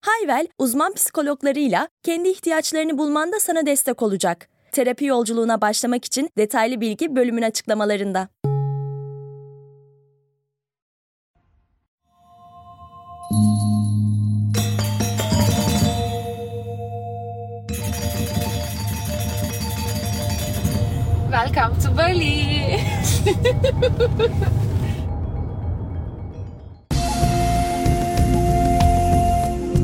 Hayvel, 0.00 0.46
uzman 0.58 0.94
psikologlarıyla 0.94 1.88
kendi 2.02 2.28
ihtiyaçlarını 2.28 2.98
bulmanda 2.98 3.40
sana 3.40 3.66
destek 3.66 4.02
olacak. 4.02 4.48
Terapi 4.72 5.04
yolculuğuna 5.04 5.60
başlamak 5.60 6.04
için 6.04 6.30
detaylı 6.38 6.80
bilgi 6.80 7.16
bölümün 7.16 7.42
açıklamalarında. 7.42 8.28
Welcome 21.30 21.78
to 21.82 21.96
Bali. 21.96 22.80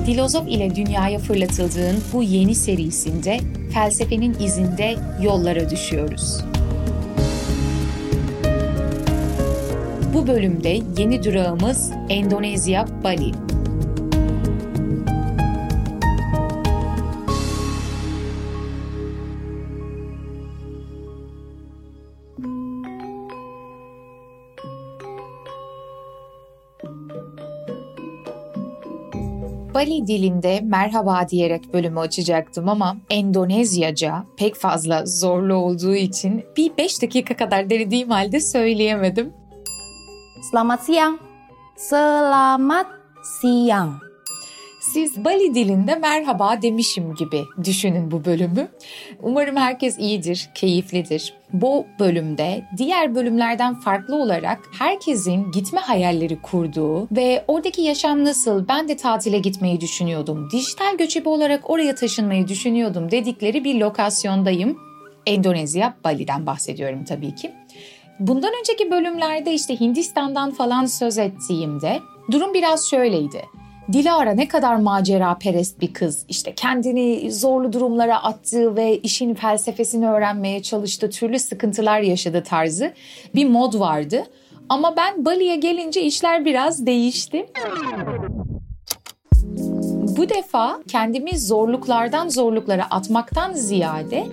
Filozof 0.06 0.48
ile 0.48 0.76
dünyaya 0.76 1.18
fırlatıldığın 1.18 1.96
bu 2.12 2.22
yeni 2.22 2.54
serisinde 2.54 3.40
felsefenin 3.72 4.36
izinde 4.40 4.96
yollara 5.22 5.70
düşüyoruz. 5.70 6.40
Bu 10.14 10.26
bölümde 10.26 10.78
yeni 10.98 11.24
durağımız 11.24 11.90
Endonezya, 12.08 12.86
Bali. 13.04 13.32
Bali 29.76 30.06
dilinde 30.06 30.60
merhaba 30.60 31.28
diyerek 31.28 31.72
bölümü 31.72 32.00
açacaktım 32.00 32.68
ama 32.68 32.96
Endonezyaca 33.10 34.24
pek 34.36 34.54
fazla 34.54 35.06
zorlu 35.06 35.54
olduğu 35.54 35.94
için 35.94 36.44
bir 36.56 36.76
5 36.78 37.02
dakika 37.02 37.36
kadar 37.36 37.70
denediğim 37.70 38.10
halde 38.10 38.40
söyleyemedim. 38.40 39.32
Selamat 40.50 40.84
siang. 40.84 41.18
Selamat 41.76 42.86
siang. 43.40 44.05
Siz 44.92 45.24
Bali 45.24 45.54
dilinde 45.54 45.94
merhaba 45.94 46.62
demişim 46.62 47.14
gibi 47.14 47.44
düşünün 47.64 48.10
bu 48.10 48.24
bölümü. 48.24 48.68
Umarım 49.22 49.56
herkes 49.56 49.98
iyidir, 49.98 50.50
keyiflidir. 50.54 51.34
Bu 51.52 51.86
bölümde 51.98 52.64
diğer 52.76 53.14
bölümlerden 53.14 53.74
farklı 53.74 54.16
olarak 54.16 54.58
herkesin 54.78 55.52
gitme 55.52 55.80
hayalleri 55.80 56.42
kurduğu 56.42 57.08
ve 57.12 57.44
oradaki 57.48 57.82
yaşam 57.82 58.24
nasıl, 58.24 58.68
ben 58.68 58.88
de 58.88 58.96
tatile 58.96 59.38
gitmeyi 59.38 59.80
düşünüyordum, 59.80 60.48
dijital 60.52 60.96
göçebe 60.98 61.28
olarak 61.28 61.70
oraya 61.70 61.94
taşınmayı 61.94 62.48
düşünüyordum 62.48 63.10
dedikleri 63.10 63.64
bir 63.64 63.74
lokasyondayım. 63.74 64.78
Endonezya, 65.26 65.96
Bali'den 66.04 66.46
bahsediyorum 66.46 67.04
tabii 67.04 67.34
ki. 67.34 67.52
Bundan 68.20 68.52
önceki 68.60 68.90
bölümlerde 68.90 69.54
işte 69.54 69.80
Hindistan'dan 69.80 70.50
falan 70.50 70.86
söz 70.86 71.18
ettiğimde 71.18 72.00
durum 72.32 72.54
biraz 72.54 72.90
şöyleydi. 72.90 73.55
Dilara 73.92 74.30
ne 74.32 74.48
kadar 74.48 74.76
macera 74.76 75.38
perest 75.38 75.80
bir 75.80 75.92
kız. 75.92 76.24
İşte 76.28 76.54
kendini 76.54 77.32
zorlu 77.32 77.72
durumlara 77.72 78.22
attığı 78.22 78.76
ve 78.76 78.98
işin 78.98 79.34
felsefesini 79.34 80.08
öğrenmeye 80.08 80.62
çalıştığı 80.62 81.10
türlü 81.10 81.38
sıkıntılar 81.38 82.00
yaşadı 82.00 82.42
tarzı 82.42 82.92
bir 83.34 83.48
mod 83.48 83.78
vardı. 83.80 84.24
Ama 84.68 84.96
ben 84.96 85.24
Bali'ye 85.24 85.56
gelince 85.56 86.02
işler 86.02 86.44
biraz 86.44 86.86
değişti. 86.86 87.46
Bu 90.16 90.28
defa 90.28 90.80
kendimi 90.88 91.38
zorluklardan 91.38 92.28
zorluklara 92.28 92.86
atmaktan 92.90 93.52
ziyade 93.52 94.26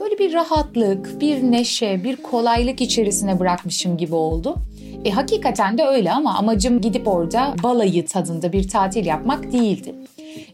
böyle 0.00 0.18
bir 0.18 0.32
rahatlık, 0.32 1.20
bir 1.20 1.42
neşe, 1.42 2.04
bir 2.04 2.16
kolaylık 2.16 2.80
içerisine 2.80 3.38
bırakmışım 3.38 3.96
gibi 3.96 4.14
oldu. 4.14 4.56
E, 5.04 5.10
hakikaten 5.10 5.78
de 5.78 5.84
öyle 5.84 6.12
ama 6.12 6.34
amacım 6.34 6.80
gidip 6.80 7.08
orada 7.08 7.54
balayı 7.62 8.06
tadında 8.06 8.52
bir 8.52 8.68
tatil 8.68 9.06
yapmak 9.06 9.52
değildi. 9.52 9.94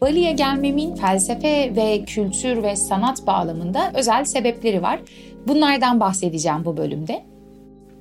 Bali'ye 0.01 0.31
gelmemin 0.31 0.95
felsefe 0.95 1.75
ve 1.75 2.05
kültür 2.05 2.63
ve 2.63 2.75
sanat 2.75 3.27
bağlamında 3.27 3.91
özel 3.93 4.25
sebepleri 4.25 4.81
var. 4.81 4.99
Bunlardan 5.47 5.99
bahsedeceğim 5.99 6.65
bu 6.65 6.77
bölümde. 6.77 7.23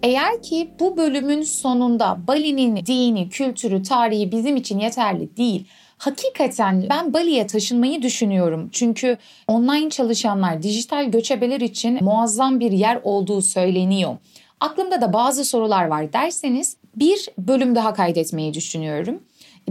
Eğer 0.02 0.42
ki 0.42 0.70
bu 0.80 0.96
bölümün 0.96 1.42
sonunda 1.42 2.18
Bali'nin 2.28 2.76
dini, 2.86 3.28
kültürü, 3.28 3.82
tarihi 3.82 4.32
bizim 4.32 4.56
için 4.56 4.78
yeterli 4.78 5.36
değil, 5.36 5.66
Hakikaten 5.98 6.86
ben 6.90 7.12
Bali'ye 7.12 7.46
taşınmayı 7.46 8.02
düşünüyorum. 8.02 8.68
Çünkü 8.72 9.16
online 9.48 9.90
çalışanlar, 9.90 10.62
dijital 10.62 11.10
göçebeler 11.10 11.60
için 11.60 12.04
muazzam 12.04 12.60
bir 12.60 12.72
yer 12.72 13.00
olduğu 13.02 13.42
söyleniyor. 13.42 14.16
Aklımda 14.60 15.00
da 15.00 15.12
bazı 15.12 15.44
sorular 15.44 15.86
var 15.86 16.12
derseniz 16.12 16.76
bir 16.96 17.28
bölüm 17.38 17.74
daha 17.74 17.94
kaydetmeyi 17.94 18.54
düşünüyorum. 18.54 19.22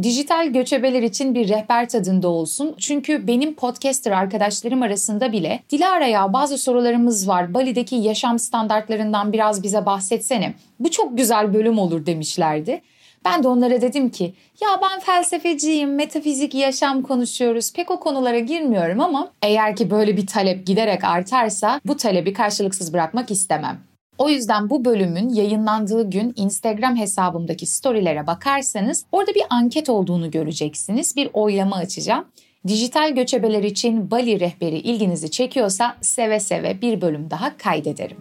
Dijital 0.03 0.47
göçebeler 0.47 1.01
için 1.01 1.35
bir 1.35 1.50
rehber 1.50 1.90
tadında 1.90 2.28
olsun. 2.28 2.75
Çünkü 2.79 3.28
benim 3.28 3.53
podcaster 3.53 4.12
arkadaşlarım 4.12 4.81
arasında 4.81 5.31
bile 5.31 5.59
Dilara 5.69 6.07
ya 6.07 6.34
bazı 6.34 6.57
sorularımız 6.57 7.28
var. 7.28 7.53
Bali'deki 7.53 7.96
yaşam 7.96 8.40
standartlarından 8.40 9.34
biraz 9.34 9.63
bize 9.63 9.85
bahsetsene. 9.85 10.53
Bu 10.79 10.91
çok 10.91 11.17
güzel 11.17 11.53
bölüm 11.53 11.79
olur 11.79 12.06
demişlerdi. 12.06 12.81
Ben 13.25 13.44
de 13.44 13.47
onlara 13.47 13.81
dedim 13.81 14.09
ki 14.09 14.34
ya 14.62 14.69
ben 14.81 15.00
felsefeciyim, 15.00 15.96
metafizik 15.96 16.56
yaşam 16.56 17.02
konuşuyoruz. 17.02 17.73
Pek 17.73 17.91
o 17.91 18.00
konulara 18.00 18.40
girmiyorum 18.40 19.00
ama 19.00 19.31
eğer 19.41 19.75
ki 19.75 19.91
böyle 19.91 20.17
bir 20.17 20.28
talep 20.28 20.67
giderek 20.67 21.03
artarsa 21.03 21.81
bu 21.85 21.97
talebi 21.97 22.34
karşılıksız 22.34 22.94
bırakmak 22.94 23.31
istemem. 23.31 23.94
O 24.18 24.30
yüzden 24.30 24.70
bu 24.70 24.86
bölümün 24.86 25.30
yayınlandığı 25.30 26.09
gün 26.09 26.34
Instagram 26.36 26.96
hesabımdaki 26.96 27.66
storylere 27.66 28.28
bakarsanız 28.28 29.06
orada 29.12 29.36
bir 29.36 29.44
anket 29.50 29.90
olduğunu 29.90 30.31
göreceksiniz. 30.31 31.16
Bir 31.16 31.30
oylama 31.34 31.76
açacağım. 31.76 32.26
Dijital 32.68 33.16
göçebeler 33.16 33.64
için 33.64 34.12
Bali 34.12 34.40
rehberi 34.40 34.78
ilginizi 34.78 35.31
çekiyorsa 35.31 35.96
seve 36.02 36.40
seve 36.40 36.81
bir 36.81 37.02
bölüm 37.02 37.30
daha 37.30 37.58
kaydederim. 37.58 38.18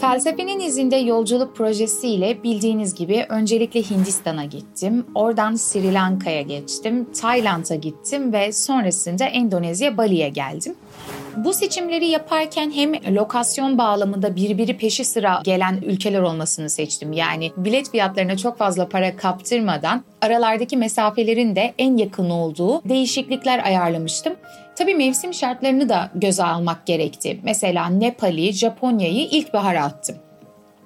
Felsefenin 0.00 0.60
izinde 0.60 0.96
yolculuk 0.96 1.56
projesiyle 1.56 2.42
bildiğiniz 2.42 2.94
gibi 2.94 3.26
öncelikle 3.28 3.82
Hindistan'a 3.82 4.44
gittim. 4.44 5.06
Oradan 5.14 5.54
Sri 5.54 5.94
Lanka'ya 5.94 6.42
geçtim, 6.42 7.12
Tayland'a 7.12 7.74
gittim 7.74 8.32
ve 8.32 8.52
sonrasında 8.52 9.24
Endonezya 9.24 9.96
Bali'ye 9.96 10.28
geldim. 10.28 10.74
Bu 11.36 11.52
seçimleri 11.52 12.06
yaparken 12.06 12.70
hem 12.70 13.16
lokasyon 13.16 13.78
bağlamında 13.78 14.36
birbiri 14.36 14.76
peşi 14.76 15.04
sıra 15.04 15.40
gelen 15.44 15.76
ülkeler 15.86 16.20
olmasını 16.20 16.70
seçtim. 16.70 17.12
Yani 17.12 17.52
bilet 17.56 17.90
fiyatlarına 17.90 18.36
çok 18.36 18.58
fazla 18.58 18.88
para 18.88 19.16
kaptırmadan 19.16 20.04
aralardaki 20.22 20.76
mesafelerin 20.76 21.56
de 21.56 21.74
en 21.78 21.96
yakın 21.96 22.30
olduğu 22.30 22.88
değişiklikler 22.88 23.64
ayarlamıştım. 23.64 24.36
Tabii 24.76 24.94
mevsim 24.94 25.34
şartlarını 25.34 25.88
da 25.88 26.10
göze 26.14 26.44
almak 26.44 26.86
gerekti. 26.86 27.40
Mesela 27.42 27.86
Nepal'i, 27.86 28.52
Japonya'yı 28.52 29.26
ilkbahara 29.26 29.84
attım. 29.84 30.16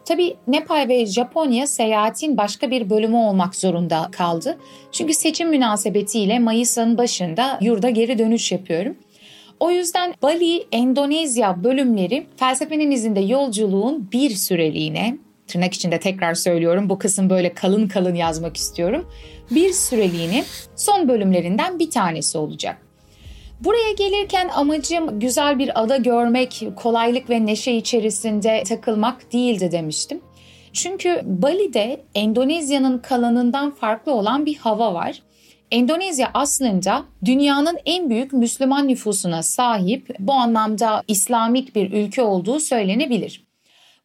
Tabii 0.05 0.37
Nepal 0.46 0.88
ve 0.88 1.06
Japonya 1.06 1.67
seyahatin 1.67 2.37
başka 2.37 2.70
bir 2.70 2.91
bölümü 2.91 3.17
olmak 3.17 3.55
zorunda 3.55 4.08
kaldı. 4.12 4.58
Çünkü 4.93 5.14
seçim 5.14 5.49
münasebetiyle 5.49 6.38
Mayıs 6.38 6.79
ayının 6.79 6.99
başında 6.99 7.58
yurda 7.61 7.91
geri 7.91 8.19
dönüş 8.19 8.53
yapıyorum. 8.53 8.96
O 9.61 9.71
yüzden 9.71 10.15
Bali, 10.23 10.67
Endonezya 10.73 11.65
bölümleri 11.65 12.27
felsefenin 12.37 12.91
izinde 12.91 13.21
yolculuğun 13.21 14.09
bir 14.12 14.31
süreliğine 14.31 15.17
tırnak 15.47 15.75
içinde 15.75 16.01
tekrar 16.01 16.35
söylüyorum 16.35 16.89
bu 16.89 16.99
kısım 16.99 17.31
böyle 17.31 17.55
kalın 17.55 17.89
kalın 17.89 18.15
yazmak 18.15 18.57
istiyorum. 18.57 19.09
Bir 19.51 19.73
süreliğine 19.73 20.45
son 20.77 21.09
bölümlerinden 21.09 21.79
bir 21.79 21.91
tanesi 21.91 22.39
olacak. 22.39 22.77
Buraya 23.61 23.93
gelirken 23.93 24.49
amacım 24.49 25.21
güzel 25.21 25.59
bir 25.59 25.83
ada 25.83 25.97
görmek, 25.97 26.63
kolaylık 26.77 27.31
ve 27.31 27.47
neşe 27.47 27.73
içerisinde 27.73 28.63
takılmak 28.69 29.33
değildi 29.33 29.73
demiştim. 29.73 30.21
Çünkü 30.73 31.21
Bali'de 31.25 32.01
Endonezya'nın 32.15 32.99
kalanından 32.99 33.71
farklı 33.71 34.13
olan 34.13 34.47
bir 34.47 34.56
hava 34.56 34.95
var. 34.95 35.23
Endonezya 35.70 36.31
aslında 36.34 37.05
dünyanın 37.25 37.78
en 37.87 38.11
büyük 38.11 38.32
Müslüman 38.32 38.88
nüfusuna 38.88 39.43
sahip, 39.43 40.08
bu 40.19 40.32
anlamda 40.32 41.02
İslamik 41.08 41.75
bir 41.75 41.93
ülke 41.93 42.22
olduğu 42.22 42.61
söylenebilir. 42.61 43.44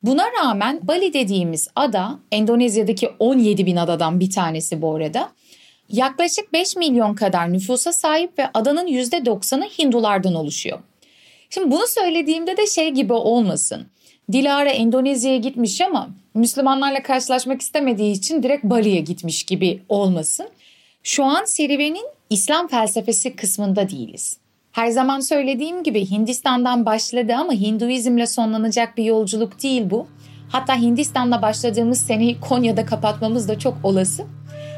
Buna 0.03 0.25
rağmen 0.41 0.79
Bali 0.83 1.13
dediğimiz 1.13 1.67
ada, 1.75 2.19
Endonezya'daki 2.31 3.09
17 3.19 3.65
bin 3.65 3.75
adadan 3.75 4.19
bir 4.19 4.29
tanesi 4.29 4.81
bu 4.81 4.95
arada, 4.95 5.31
yaklaşık 5.89 6.53
5 6.53 6.75
milyon 6.75 7.15
kadar 7.15 7.53
nüfusa 7.53 7.94
sahip 7.94 8.39
ve 8.39 8.50
adanın 8.53 8.88
%90'ı 8.88 9.69
Hindulardan 9.79 10.35
oluşuyor. 10.35 10.79
Şimdi 11.50 11.71
bunu 11.71 11.88
söylediğimde 11.88 12.57
de 12.57 12.67
şey 12.67 12.89
gibi 12.89 13.13
olmasın. 13.13 13.88
Dilara 14.31 14.69
Endonezya'ya 14.69 15.38
gitmiş 15.38 15.81
ama 15.81 16.09
Müslümanlarla 16.33 17.03
karşılaşmak 17.03 17.62
istemediği 17.62 18.12
için 18.12 18.44
direkt 18.44 18.63
Bali'ye 18.63 19.01
gitmiş 19.01 19.44
gibi 19.44 19.81
olmasın. 19.89 20.47
Şu 21.07 21.24
an 21.24 21.46
serüvenin 21.46 22.06
İslam 22.30 22.68
felsefesi 22.68 23.36
kısmında 23.36 23.90
değiliz. 23.90 24.38
Her 24.72 24.88
zaman 24.88 25.19
söylediğim 25.19 25.84
gibi 25.84 26.10
Hindistan'dan 26.12 26.86
başladı 26.86 27.34
ama 27.36 27.54
Hinduizmle 27.54 28.28
sonlanacak 28.28 28.98
bir 28.98 29.04
yolculuk 29.04 29.63
değil 29.63 29.90
bu. 29.90 30.07
Hatta 30.50 30.75
Hindistan'la 30.75 31.42
başladığımız 31.42 32.02
seneyi 32.02 32.40
Konya'da 32.40 32.86
kapatmamız 32.86 33.50
da 33.50 33.60
çok 33.60 33.78
olası. 33.84 34.25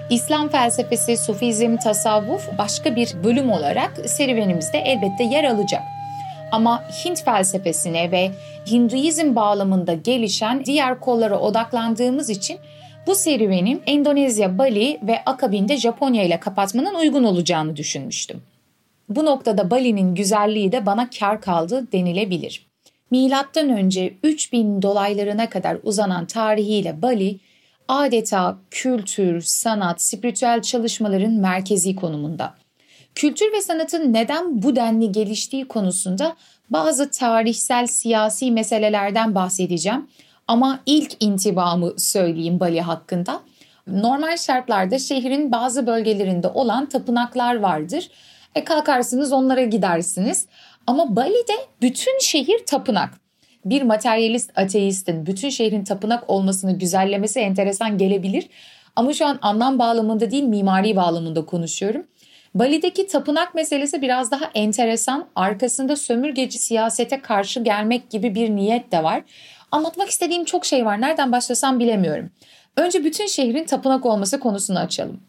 İslam 0.09 0.49
felsefesi, 0.49 1.17
Sufizm, 1.17 1.77
tasavvuf 1.77 2.57
başka 2.57 2.95
bir 2.95 3.13
bölüm 3.23 3.51
olarak 3.51 4.09
serüvenimizde 4.09 4.77
elbette 4.77 5.23
yer 5.23 5.43
alacak. 5.43 5.81
Ama 6.51 6.83
Hint 7.05 7.23
felsefesine 7.23 8.11
ve 8.11 8.31
Hinduizm 8.71 9.35
bağlamında 9.35 9.93
gelişen 9.93 10.65
diğer 10.65 10.99
kollara 10.99 11.39
odaklandığımız 11.39 12.29
için 12.29 12.59
bu 13.07 13.15
serüvenin 13.15 13.81
Endonezya, 13.85 14.57
Bali 14.57 14.99
ve 15.03 15.23
akabinde 15.25 15.77
Japonya 15.77 16.23
ile 16.23 16.39
kapatmanın 16.39 16.95
uygun 16.95 17.23
olacağını 17.23 17.75
düşünmüştüm. 17.75 18.41
Bu 19.09 19.25
noktada 19.25 19.71
Bali'nin 19.71 20.15
güzelliği 20.15 20.71
de 20.71 20.85
bana 20.85 21.09
kar 21.19 21.41
kaldı 21.41 21.87
denilebilir. 21.91 22.67
Milattan 23.11 23.69
önce 23.69 24.13
3000 24.23 24.81
dolaylarına 24.81 25.49
kadar 25.49 25.77
uzanan 25.83 26.25
tarihiyle 26.25 27.01
Bali 27.01 27.39
adeta 27.87 28.57
kültür, 28.71 29.41
sanat, 29.41 30.01
spiritüel 30.01 30.61
çalışmaların 30.61 31.33
merkezi 31.33 31.95
konumunda. 31.95 32.55
Kültür 33.15 33.53
ve 33.53 33.61
sanatın 33.61 34.13
neden 34.13 34.63
bu 34.63 34.75
denli 34.75 35.11
geliştiği 35.11 35.67
konusunda 35.67 36.35
bazı 36.69 37.11
tarihsel 37.11 37.87
siyasi 37.87 38.51
meselelerden 38.51 39.35
bahsedeceğim. 39.35 40.07
Ama 40.47 40.79
ilk 40.85 41.23
intibamı 41.23 41.93
söyleyeyim 41.97 42.59
Bali 42.59 42.81
hakkında. 42.81 43.41
Normal 43.87 44.37
şartlarda 44.37 44.99
şehrin 44.99 45.51
bazı 45.51 45.87
bölgelerinde 45.87 46.47
olan 46.47 46.89
tapınaklar 46.89 47.55
vardır. 47.55 48.09
E 48.55 48.63
kalkarsınız 48.63 49.31
onlara 49.31 49.63
gidersiniz. 49.63 50.47
Ama 50.87 51.15
Bali'de 51.15 51.53
bütün 51.81 52.19
şehir 52.19 52.65
tapınak. 52.65 53.09
Bir 53.65 53.81
materyalist 53.81 54.51
ateistin 54.57 55.25
bütün 55.25 55.49
şehrin 55.49 55.83
tapınak 55.83 56.29
olmasını 56.29 56.79
güzellemesi 56.79 57.39
enteresan 57.39 57.97
gelebilir. 57.97 58.49
Ama 58.95 59.13
şu 59.13 59.25
an 59.25 59.39
anlam 59.41 59.79
bağlamında 59.79 60.31
değil 60.31 60.43
mimari 60.43 60.95
bağlamında 60.95 61.45
konuşuyorum. 61.45 62.07
Bali'deki 62.55 63.07
tapınak 63.07 63.55
meselesi 63.55 64.01
biraz 64.01 64.31
daha 64.31 64.45
enteresan. 64.55 65.25
Arkasında 65.35 65.95
sömürgeci 65.95 66.57
siyasete 66.57 67.21
karşı 67.21 67.63
gelmek 67.63 68.09
gibi 68.09 68.35
bir 68.35 68.49
niyet 68.49 68.91
de 68.91 69.03
var. 69.03 69.23
Anlatmak 69.71 70.09
istediğim 70.09 70.45
çok 70.45 70.65
şey 70.65 70.85
var. 70.85 71.01
Nereden 71.01 71.31
başlasam 71.31 71.79
bilemiyorum. 71.79 72.29
Önce 72.77 73.03
bütün 73.03 73.25
şehrin 73.27 73.65
tapınak 73.65 74.05
olması 74.05 74.39
konusunu 74.39 74.79
açalım. 74.79 75.19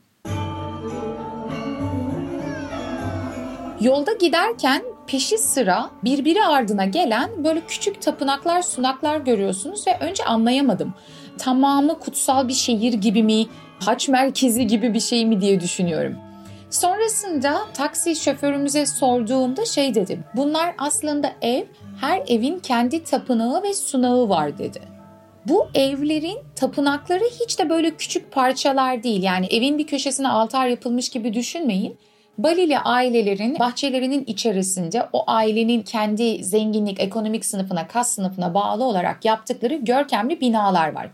Yolda 3.80 4.12
giderken 4.12 4.82
peşi 5.06 5.38
sıra 5.38 5.90
birbiri 6.04 6.44
ardına 6.44 6.84
gelen 6.84 7.44
böyle 7.44 7.60
küçük 7.60 8.02
tapınaklar, 8.02 8.62
sunaklar 8.62 9.20
görüyorsunuz 9.20 9.86
ve 9.86 9.98
önce 10.00 10.24
anlayamadım. 10.24 10.94
Tamamı 11.38 11.98
kutsal 12.00 12.48
bir 12.48 12.52
şehir 12.52 12.92
gibi 12.92 13.22
mi, 13.22 13.46
haç 13.80 14.08
merkezi 14.08 14.66
gibi 14.66 14.94
bir 14.94 15.00
şey 15.00 15.26
mi 15.26 15.40
diye 15.40 15.60
düşünüyorum. 15.60 16.16
Sonrasında 16.70 17.60
taksi 17.74 18.16
şoförümüze 18.16 18.86
sorduğumda 18.86 19.64
şey 19.64 19.94
dedim. 19.94 20.24
Bunlar 20.36 20.74
aslında 20.78 21.32
ev, 21.42 21.64
her 22.00 22.22
evin 22.28 22.58
kendi 22.58 23.04
tapınağı 23.04 23.62
ve 23.62 23.74
sunağı 23.74 24.28
var 24.28 24.58
dedi. 24.58 24.80
Bu 25.46 25.66
evlerin 25.74 26.38
tapınakları 26.56 27.24
hiç 27.40 27.58
de 27.58 27.70
böyle 27.70 27.90
küçük 27.96 28.32
parçalar 28.32 29.02
değil. 29.02 29.22
Yani 29.22 29.46
evin 29.46 29.78
bir 29.78 29.86
köşesine 29.86 30.28
altar 30.28 30.66
yapılmış 30.66 31.08
gibi 31.08 31.34
düşünmeyin. 31.34 31.98
Balili 32.38 32.78
ailelerin 32.78 33.58
bahçelerinin 33.58 34.24
içerisinde 34.24 35.08
o 35.12 35.24
ailenin 35.26 35.82
kendi 35.82 36.44
zenginlik, 36.44 37.00
ekonomik 37.00 37.44
sınıfına, 37.44 37.88
kas 37.88 38.14
sınıfına 38.14 38.54
bağlı 38.54 38.84
olarak 38.84 39.24
yaptıkları 39.24 39.74
görkemli 39.74 40.40
binalar 40.40 40.92
var. 40.92 41.10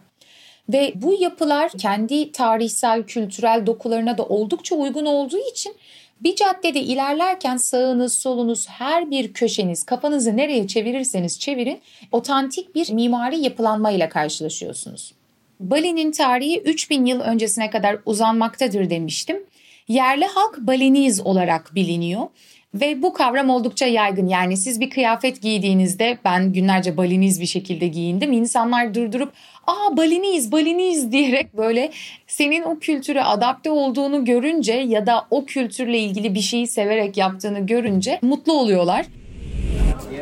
Ve 0.68 0.92
bu 0.94 1.14
yapılar 1.20 1.70
kendi 1.70 2.32
tarihsel, 2.32 3.02
kültürel 3.02 3.66
dokularına 3.66 4.18
da 4.18 4.22
oldukça 4.22 4.74
uygun 4.74 5.06
olduğu 5.06 5.50
için 5.50 5.76
bir 6.20 6.36
caddede 6.36 6.80
ilerlerken 6.80 7.56
sağınız, 7.56 8.18
solunuz, 8.18 8.68
her 8.68 9.10
bir 9.10 9.32
köşeniz, 9.32 9.84
kafanızı 9.84 10.36
nereye 10.36 10.66
çevirirseniz 10.66 11.40
çevirin, 11.40 11.80
otantik 12.12 12.74
bir 12.74 12.92
mimari 12.92 13.40
yapılanmayla 13.40 14.08
karşılaşıyorsunuz. 14.08 15.14
Bali'nin 15.60 16.12
tarihi 16.12 16.60
3000 16.60 17.06
yıl 17.06 17.20
öncesine 17.20 17.70
kadar 17.70 17.98
uzanmaktadır 18.06 18.90
demiştim. 18.90 19.44
Yerli 19.88 20.24
halk 20.24 20.58
Baliniz 20.58 21.20
olarak 21.20 21.74
biliniyor. 21.74 22.26
Ve 22.74 23.02
bu 23.02 23.12
kavram 23.12 23.50
oldukça 23.50 23.86
yaygın. 23.86 24.26
Yani 24.26 24.56
siz 24.56 24.80
bir 24.80 24.90
kıyafet 24.90 25.42
giydiğinizde 25.42 26.18
ben 26.24 26.52
günlerce 26.52 26.96
baliniz 26.96 27.40
bir 27.40 27.46
şekilde 27.46 27.88
giyindim. 27.88 28.32
İnsanlar 28.32 28.94
durdurup 28.94 29.32
aa 29.66 29.96
baliniz 29.96 30.52
baliniz 30.52 31.12
diyerek 31.12 31.56
böyle 31.56 31.90
senin 32.26 32.62
o 32.62 32.78
kültüre 32.78 33.22
adapte 33.22 33.70
olduğunu 33.70 34.24
görünce 34.24 34.72
ya 34.72 35.06
da 35.06 35.26
o 35.30 35.44
kültürle 35.44 35.98
ilgili 35.98 36.34
bir 36.34 36.40
şeyi 36.40 36.66
severek 36.66 37.16
yaptığını 37.16 37.66
görünce 37.66 38.18
mutlu 38.22 38.52
oluyorlar. 38.52 39.06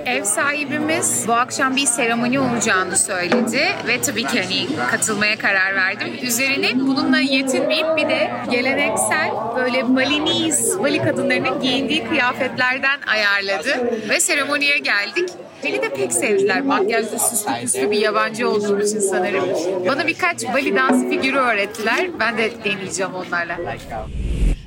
Ev 0.06 0.24
sahibimiz 0.24 1.24
bu 1.28 1.32
akşam 1.32 1.76
bir 1.76 1.86
seremoni 1.86 2.40
olacağını 2.40 2.96
söyledi 2.96 3.60
ve 3.86 4.00
tabii 4.00 4.24
ki 4.24 4.42
hani 4.42 4.86
katılmaya 4.90 5.38
karar 5.38 5.74
verdim. 5.74 6.08
Üzerine 6.22 6.80
bununla 6.80 7.18
yetinmeyip 7.18 7.96
bir 7.96 8.08
de 8.08 8.30
geleneksel 8.50 9.30
böyle 9.56 9.96
Balinese, 9.96 10.82
Bali 10.82 10.98
kadınlarının 10.98 11.60
giyindiği 11.60 12.04
kıyafetlerden 12.04 13.00
ayarladı 13.06 13.90
ve 14.08 14.20
seremoniye 14.20 14.78
geldik. 14.78 15.28
Beni 15.64 15.82
de 15.82 15.88
pek 15.88 16.12
sevdiler. 16.12 16.60
Makyajlı 16.62 17.18
süslü 17.18 17.60
püslü 17.60 17.90
bir 17.90 17.98
yabancı 17.98 18.50
olduğum 18.50 18.80
için 18.80 19.00
sanırım. 19.00 19.44
Bana 19.88 20.06
birkaç 20.06 20.44
Bali 20.44 20.76
dans 20.76 21.08
figürü 21.08 21.36
öğrettiler. 21.36 22.10
Ben 22.20 22.38
de 22.38 22.50
deneyeceğim 22.64 23.12
onlarla. 23.14 23.56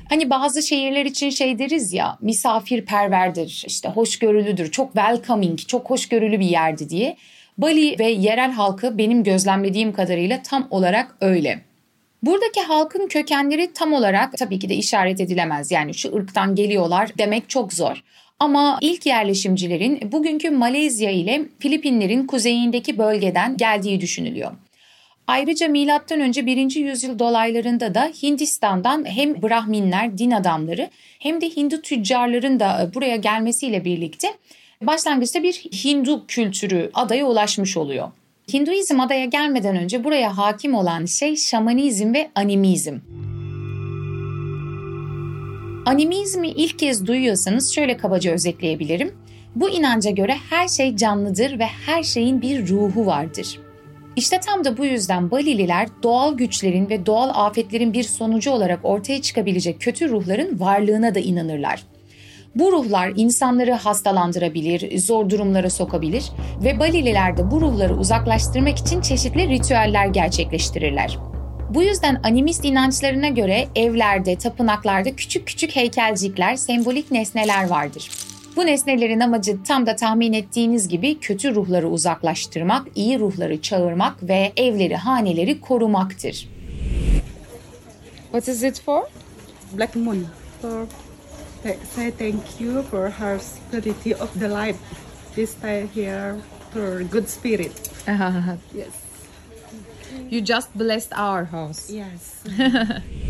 Hani 0.08 0.30
bazı 0.30 0.62
şehirler 0.62 1.04
için 1.04 1.30
şey 1.30 1.58
deriz 1.58 1.92
ya 1.92 2.18
misafirperverdir, 2.20 3.64
işte 3.66 3.88
hoşgörülüdür, 3.88 4.70
çok 4.70 4.92
welcoming, 4.92 5.58
çok 5.58 5.90
hoşgörülü 5.90 6.40
bir 6.40 6.46
yerdi 6.46 6.88
diye. 6.88 7.16
Bali 7.58 7.98
ve 7.98 8.06
yerel 8.08 8.52
halkı 8.52 8.98
benim 8.98 9.24
gözlemlediğim 9.24 9.92
kadarıyla 9.92 10.42
tam 10.42 10.66
olarak 10.70 11.16
öyle. 11.20 11.60
Buradaki 12.22 12.60
halkın 12.60 13.08
kökenleri 13.08 13.72
tam 13.72 13.92
olarak 13.92 14.38
tabii 14.38 14.58
ki 14.58 14.68
de 14.68 14.74
işaret 14.74 15.20
edilemez. 15.20 15.70
Yani 15.70 15.94
şu 15.94 16.16
ırktan 16.16 16.54
geliyorlar 16.54 17.10
demek 17.18 17.48
çok 17.48 17.72
zor. 17.72 18.02
Ama 18.38 18.78
ilk 18.80 19.06
yerleşimcilerin 19.06 20.12
bugünkü 20.12 20.50
Malezya 20.50 21.10
ile 21.10 21.42
Filipinlerin 21.58 22.26
kuzeyindeki 22.26 22.98
bölgeden 22.98 23.56
geldiği 23.56 24.00
düşünülüyor. 24.00 24.52
Ayrıca 25.26 25.68
M.Ö. 25.68 26.46
1. 26.46 26.76
yüzyıl 26.76 27.18
dolaylarında 27.18 27.94
da 27.94 28.12
Hindistan'dan 28.22 29.04
hem 29.04 29.42
Brahminler, 29.42 30.18
din 30.18 30.30
adamları 30.30 30.90
hem 31.18 31.40
de 31.40 31.56
Hindu 31.56 31.82
tüccarların 31.82 32.60
da 32.60 32.82
e, 32.82 32.94
buraya 32.94 33.16
gelmesiyle 33.16 33.84
birlikte 33.84 34.28
başlangıçta 34.82 35.42
bir 35.42 35.52
Hindu 35.54 36.26
kültürü 36.26 36.90
adaya 36.94 37.26
ulaşmış 37.26 37.76
oluyor. 37.76 38.08
Hinduizm 38.52 39.00
adaya 39.00 39.24
gelmeden 39.24 39.76
önce 39.76 40.04
buraya 40.04 40.38
hakim 40.38 40.74
olan 40.74 41.04
şey 41.04 41.36
şamanizm 41.36 42.14
ve 42.14 42.30
animizm. 42.34 42.98
Animizmi 45.86 46.48
ilk 46.48 46.78
kez 46.78 47.06
duyuyorsanız 47.06 47.74
şöyle 47.74 47.96
kabaca 47.96 48.32
özetleyebilirim. 48.32 49.18
Bu 49.54 49.70
inanca 49.70 50.10
göre 50.10 50.36
her 50.50 50.68
şey 50.68 50.96
canlıdır 50.96 51.58
ve 51.58 51.66
her 51.86 52.02
şeyin 52.02 52.42
bir 52.42 52.68
ruhu 52.68 53.06
vardır. 53.06 53.65
İşte 54.16 54.40
tam 54.40 54.64
da 54.64 54.76
bu 54.76 54.84
yüzden 54.84 55.30
Balililer 55.30 55.88
doğal 56.02 56.36
güçlerin 56.36 56.88
ve 56.88 57.06
doğal 57.06 57.30
afetlerin 57.34 57.92
bir 57.92 58.02
sonucu 58.02 58.50
olarak 58.50 58.80
ortaya 58.82 59.22
çıkabilecek 59.22 59.80
kötü 59.80 60.08
ruhların 60.08 60.60
varlığına 60.60 61.14
da 61.14 61.20
inanırlar. 61.20 61.82
Bu 62.54 62.72
ruhlar 62.72 63.12
insanları 63.16 63.72
hastalandırabilir, 63.72 64.98
zor 64.98 65.30
durumlara 65.30 65.70
sokabilir 65.70 66.24
ve 66.64 66.78
Balililer 66.78 67.36
de 67.36 67.50
bu 67.50 67.60
ruhları 67.60 67.96
uzaklaştırmak 67.96 68.78
için 68.78 69.00
çeşitli 69.00 69.48
ritüeller 69.48 70.06
gerçekleştirirler. 70.06 71.18
Bu 71.74 71.82
yüzden 71.82 72.20
animist 72.24 72.64
inançlarına 72.64 73.28
göre 73.28 73.68
evlerde, 73.76 74.36
tapınaklarda 74.36 75.16
küçük 75.16 75.46
küçük 75.46 75.76
heykelcikler, 75.76 76.56
sembolik 76.56 77.10
nesneler 77.10 77.68
vardır. 77.68 78.10
Bu 78.56 78.66
nesnelerin 78.66 79.20
amacı 79.20 79.62
tam 79.62 79.86
da 79.86 79.96
tahmin 79.96 80.32
ettiğiniz 80.32 80.88
gibi 80.88 81.18
kötü 81.18 81.54
ruhları 81.54 81.88
uzaklaştırmak, 81.88 82.86
iyi 82.94 83.18
ruhları 83.18 83.62
çağırmak 83.62 84.22
ve 84.22 84.52
evleri, 84.56 84.96
haneleri 84.96 85.60
korumaktır. 85.60 86.48
What 88.22 88.48
is 88.48 88.62
it 88.62 88.80
for? 88.80 89.02
Black 89.78 89.96
Moon 89.96 90.26
for 90.62 90.86
say 91.94 92.10
thank 92.10 92.60
you 92.60 92.82
for 92.82 93.10
her 93.10 93.38
spirituality 93.38 94.14
of 94.14 94.40
the 94.40 94.48
life. 94.48 94.78
This 95.34 95.50
stay 95.50 95.86
here 95.94 96.36
for 96.72 97.00
good 97.00 97.28
spirit. 97.28 97.90
Yes. 98.74 98.94
You 100.30 100.44
just 100.44 100.74
blessed 100.74 101.12
our 101.12 101.44
house. 101.44 101.90
Yes. 101.92 102.44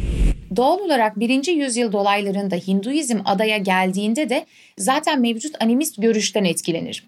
Doğal 0.56 0.78
olarak 0.78 1.20
1. 1.20 1.46
yüzyıl 1.46 1.92
dolaylarında 1.92 2.56
Hinduizm 2.56 3.18
adaya 3.24 3.58
geldiğinde 3.58 4.28
de 4.28 4.46
zaten 4.78 5.20
mevcut 5.20 5.62
animist 5.62 6.02
görüşten 6.02 6.44
etkilenir. 6.44 7.04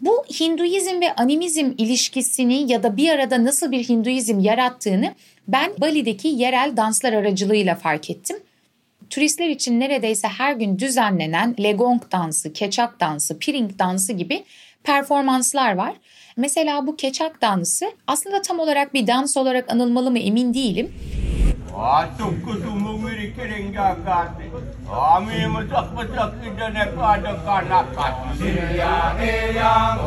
Bu 0.00 0.24
Hinduizm 0.40 1.00
ve 1.00 1.14
animizm 1.14 1.72
ilişkisini 1.78 2.72
ya 2.72 2.82
da 2.82 2.96
bir 2.96 3.08
arada 3.08 3.44
nasıl 3.44 3.72
bir 3.72 3.88
Hinduizm 3.88 4.38
yarattığını 4.38 5.14
ben 5.48 5.72
Bali'deki 5.80 6.28
yerel 6.28 6.76
danslar 6.76 7.12
aracılığıyla 7.12 7.74
fark 7.74 8.10
ettim. 8.10 8.36
Turistler 9.10 9.48
için 9.48 9.80
neredeyse 9.80 10.28
her 10.28 10.52
gün 10.52 10.78
düzenlenen 10.78 11.54
legong 11.62 12.02
dansı, 12.12 12.52
keçak 12.52 13.00
dansı, 13.00 13.38
piring 13.38 13.78
dansı 13.78 14.12
gibi 14.12 14.44
performanslar 14.84 15.74
var. 15.74 15.94
Mesela 16.36 16.86
bu 16.86 16.96
keçak 16.96 17.42
dansı 17.42 17.86
aslında 18.06 18.42
tam 18.42 18.58
olarak 18.58 18.94
bir 18.94 19.06
dans 19.06 19.36
olarak 19.36 19.72
anılmalı 19.72 20.10
mı 20.10 20.18
emin 20.18 20.54
değilim. 20.54 20.92
Tumumiri 21.78 23.34
kiring 23.34 23.74
gagat. 23.74 24.30
Ami 24.90 25.46
masak 25.46 25.94
masak 25.94 26.34
idane 26.42 26.84
pada 26.96 27.32
kanakat. 27.44 28.14
Siyang 28.38 29.22
iyang 29.22 29.98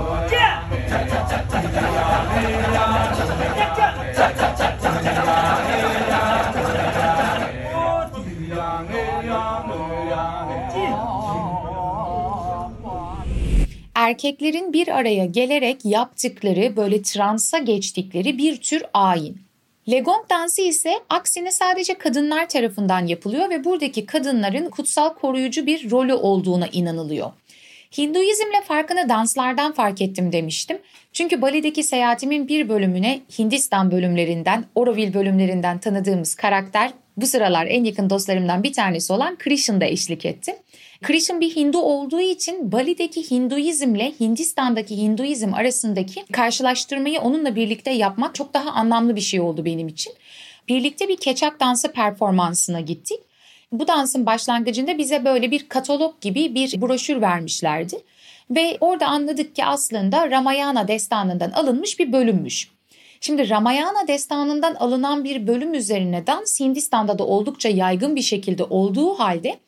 erkeklerin 13.96 14.74
bir 14.74 14.88
araya 14.88 15.26
gelerek 15.26 15.86
yaptıkları 15.86 16.76
böyle 16.76 17.02
transa 17.02 17.58
geçtikleri 17.58 18.38
bir 18.38 18.62
tür 18.62 18.84
ayin. 18.94 19.51
Legong 19.92 20.30
dansı 20.30 20.62
ise 20.62 20.94
aksine 21.10 21.52
sadece 21.52 21.94
kadınlar 21.94 22.50
tarafından 22.50 23.08
yapılıyor 23.08 23.50
ve 23.50 23.64
buradaki 23.64 24.06
kadınların 24.06 24.70
kutsal 24.70 25.14
koruyucu 25.14 25.66
bir 25.66 25.92
rolü 25.92 26.14
olduğuna 26.14 26.68
inanılıyor. 26.68 27.32
Hinduizmle 27.98 28.62
farkını 28.68 29.10
danslardan 29.10 29.72
fark 29.72 30.02
ettim 30.02 30.32
demiştim. 30.32 30.78
Çünkü 31.14 31.42
Bali'deki 31.42 31.84
seyahatimin 31.84 32.48
bir 32.48 32.70
bölümüne 32.70 33.20
Hindistan 33.40 33.92
bölümlerinden, 33.92 34.66
Oroville 34.76 35.14
bölümlerinden 35.14 35.80
tanıdığımız 35.80 36.36
karakter 36.36 36.92
bu 37.18 37.28
sıralar 37.28 37.66
en 37.66 37.84
yakın 37.84 38.10
dostlarımdan 38.10 38.64
bir 38.64 38.74
tanesi 38.74 39.14
olan 39.14 39.38
Krishan 39.38 39.82
da 39.82 39.86
eşlik 39.86 40.26
etti. 40.26 40.56
Krishan 41.02 41.42
bir 41.42 41.56
Hindu 41.56 41.78
olduğu 41.78 42.22
için 42.22 42.72
Bali'deki 42.72 43.32
Hinduizmle 43.32 44.14
Hindistan'daki 44.20 44.98
Hinduizm 44.98 45.54
arasındaki 45.54 46.26
karşılaştırmayı 46.32 47.20
onunla 47.20 47.56
birlikte 47.56 47.92
yapmak 47.92 48.36
çok 48.36 48.54
daha 48.54 48.72
anlamlı 48.72 49.16
bir 49.16 49.22
şey 49.22 49.40
oldu 49.40 49.66
benim 49.66 49.88
için. 49.88 50.14
Birlikte 50.68 51.08
bir 51.08 51.18
keçak 51.18 51.60
dansı 51.60 51.92
performansına 51.92 52.80
gittik. 52.80 53.20
Bu 53.72 53.88
dansın 53.88 54.26
başlangıcında 54.26 54.98
bize 54.98 55.26
böyle 55.26 55.52
bir 55.52 55.70
katalog 55.70 56.22
gibi 56.22 56.56
bir 56.56 56.82
broşür 56.82 57.22
vermişlerdi. 57.22 57.98
Ve 58.50 58.78
orada 58.82 59.08
anladık 59.08 59.56
ki 59.56 59.66
aslında 59.66 60.32
Ramayana 60.32 60.88
destanından 60.88 61.52
alınmış 61.52 62.00
bir 62.00 62.14
bölümmüş. 62.14 62.72
Şimdi 63.22 63.50
Ramayana 63.50 64.08
destanından 64.08 64.76
alınan 64.76 65.24
bir 65.24 65.48
bölüm 65.48 65.74
üzerine 65.74 66.28
dans 66.28 66.60
Hindistan'da 66.60 67.20
da 67.20 67.26
oldukça 67.26 67.70
yaygın 67.70 68.16
bir 68.16 68.22
şekilde 68.22 68.64
olduğu 68.64 69.14
halde 69.14 69.60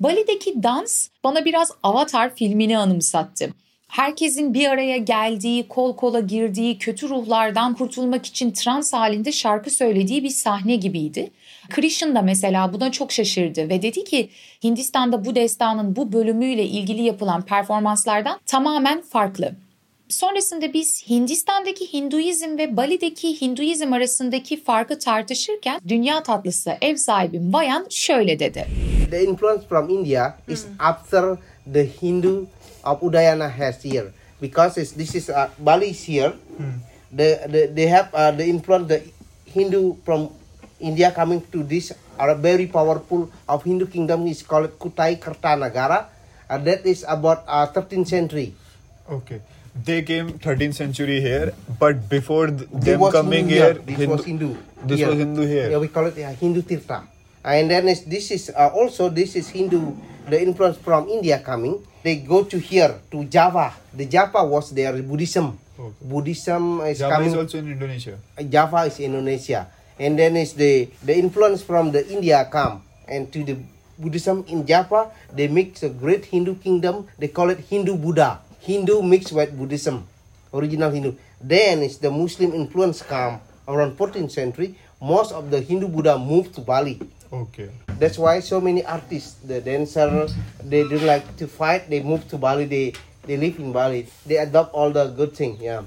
Bali'deki 0.00 0.62
dans 0.62 1.08
bana 1.24 1.44
biraz 1.44 1.72
Avatar 1.82 2.34
filmini 2.34 2.78
anımsattı. 2.78 3.50
Herkesin 3.88 4.54
bir 4.54 4.66
araya 4.66 4.96
geldiği, 4.96 5.68
kol 5.68 5.96
kola 5.96 6.20
girdiği, 6.20 6.78
kötü 6.78 7.08
ruhlardan 7.08 7.74
kurtulmak 7.74 8.26
için 8.26 8.50
trans 8.50 8.92
halinde 8.92 9.32
şarkı 9.32 9.70
söylediği 9.70 10.24
bir 10.24 10.28
sahne 10.28 10.76
gibiydi. 10.76 11.30
Krishan 11.70 12.14
da 12.14 12.22
mesela 12.22 12.72
buna 12.72 12.92
çok 12.92 13.12
şaşırdı 13.12 13.68
ve 13.68 13.82
dedi 13.82 14.04
ki 14.04 14.30
Hindistan'da 14.64 15.24
bu 15.24 15.34
destanın 15.34 15.96
bu 15.96 16.12
bölümüyle 16.12 16.64
ilgili 16.64 17.02
yapılan 17.02 17.42
performanslardan 17.42 18.40
tamamen 18.46 19.02
farklı. 19.02 19.54
Sonrasında 20.10 20.72
biz 20.72 21.02
Hindistan'daki 21.08 21.92
Hinduizm 21.92 22.58
ve 22.58 22.76
Bali'deki 22.76 23.40
Hinduizm 23.40 23.92
arasındaki 23.92 24.64
farkı 24.64 24.98
tartışırken 24.98 25.80
dünya 25.88 26.22
tatlısı 26.22 26.72
ev 26.80 26.96
sahibim 26.96 27.52
Vayan 27.52 27.86
şöyle 27.90 28.38
dedi. 28.38 28.66
The 29.10 29.24
influence 29.24 29.66
from 29.68 29.88
India 29.90 30.34
is 30.48 30.66
after 30.78 31.36
the 31.72 31.88
Hindu 32.02 32.46
of 32.84 33.02
Udayana 33.02 33.58
has 33.58 33.84
here 33.84 34.06
because 34.42 34.80
it's, 34.80 34.92
this 34.92 35.14
is 35.14 35.28
uh, 35.28 35.34
Bali 35.58 35.90
is 35.90 36.08
here. 36.08 36.32
The, 37.16 37.48
the 37.52 37.76
they 37.76 37.88
have 37.88 38.08
uh, 38.12 38.38
the 38.38 38.46
influence 38.46 38.88
the 38.88 39.00
Hindu 39.54 39.94
from 40.04 40.28
India 40.80 41.14
coming 41.14 41.42
to 41.52 41.62
this 41.62 41.92
are 42.18 42.34
very 42.34 42.66
powerful 42.66 43.28
of 43.48 43.64
Hindu 43.64 43.86
kingdom 43.86 44.26
is 44.26 44.42
called 44.42 44.78
Kutai 44.78 45.18
Kartanagara. 45.20 46.04
Uh, 46.50 46.58
that 46.58 46.86
is 46.86 47.04
about 47.08 47.44
uh, 47.46 47.66
13th 47.66 48.08
century. 48.08 48.54
Okay. 49.10 49.40
They 49.84 50.02
came 50.02 50.36
13th 50.38 50.74
century 50.74 51.20
here, 51.20 51.54
but 51.78 52.08
before 52.08 52.48
th- 52.48 52.68
them 52.68 53.00
coming 53.10 53.48
Hindu 53.48 53.54
here, 53.54 53.74
This 53.80 54.06
was 54.08 54.24
Hindu. 54.24 54.50
This 54.84 54.98
here. 54.98 55.08
was 55.08 55.18
Hindu 55.18 55.42
here. 55.46 55.68
Yeah, 55.70 55.78
we 55.78 55.88
call 55.88 56.06
it 56.06 56.18
uh, 56.18 56.32
Hindu 56.36 56.62
Tirtha. 56.62 57.06
And 57.44 57.70
then 57.70 57.88
is, 57.88 58.04
this 58.04 58.30
is 58.30 58.50
uh, 58.52 58.68
also 58.74 59.08
this 59.08 59.36
is 59.36 59.48
Hindu. 59.48 59.96
The 60.28 60.36
influence 60.42 60.76
from 60.76 61.08
India 61.08 61.40
coming. 61.40 61.80
They 62.02 62.20
go 62.20 62.44
to 62.44 62.58
here 62.58 63.00
to 63.10 63.24
Java. 63.24 63.72
The 63.94 64.04
Java 64.06 64.44
was 64.44 64.70
their 64.72 64.92
Buddhism. 65.00 65.56
Buddhism 66.02 66.80
is 66.84 66.98
Java 67.00 67.14
coming. 67.16 67.28
is 67.32 67.36
also 67.36 67.58
in 67.58 67.72
Indonesia. 67.72 68.18
Java 68.36 68.84
is 68.84 69.00
Indonesia, 69.00 69.68
and 69.96 70.18
then 70.18 70.36
is 70.36 70.52
the 70.52 70.88
the 71.04 71.16
influence 71.16 71.64
from 71.64 71.92
the 71.92 72.04
India 72.12 72.44
come 72.52 72.84
and 73.08 73.32
to 73.32 73.40
the 73.44 73.56
Buddhism 73.96 74.44
in 74.48 74.66
Java. 74.68 75.08
They 75.32 75.48
make 75.48 75.80
a 75.80 75.88
great 75.88 76.28
Hindu 76.28 76.60
kingdom. 76.60 77.08
They 77.16 77.28
call 77.32 77.48
it 77.48 77.64
Hindu 77.64 77.96
Buddha. 77.96 78.44
Hindu 78.60 79.02
mixed 79.02 79.32
with 79.32 79.56
Buddhism, 79.56 80.06
original 80.52 80.90
Hindu. 80.90 81.12
Then 81.40 81.82
is 81.82 81.98
the 81.98 82.10
Muslim 82.10 82.52
influence 82.54 83.02
come 83.02 83.40
around 83.66 83.96
14th 83.96 84.30
century. 84.30 84.74
Most 85.00 85.32
of 85.32 85.50
the 85.50 85.60
Hindu 85.60 85.88
Buddha 85.88 86.18
moved 86.18 86.54
to 86.54 86.60
Bali. 86.60 87.00
Okay. 87.32 87.70
That's 87.98 88.18
why 88.18 88.40
so 88.40 88.60
many 88.60 88.84
artists, 88.84 89.34
the 89.48 89.60
dancer, 89.60 90.28
they 90.68 90.82
don't 90.82 91.06
like 91.06 91.24
to 91.38 91.46
fight. 91.46 91.88
They 91.88 92.02
move 92.02 92.28
to 92.28 92.36
Bali. 92.38 92.66
They 92.66 92.92
they 93.26 93.36
live 93.36 93.58
in 93.58 93.72
Bali. 93.72 94.06
They 94.26 94.36
adopt 94.38 94.74
all 94.74 94.92
the 94.92 95.06
good 95.16 95.34
thing. 95.34 95.58
Yeah. 95.62 95.84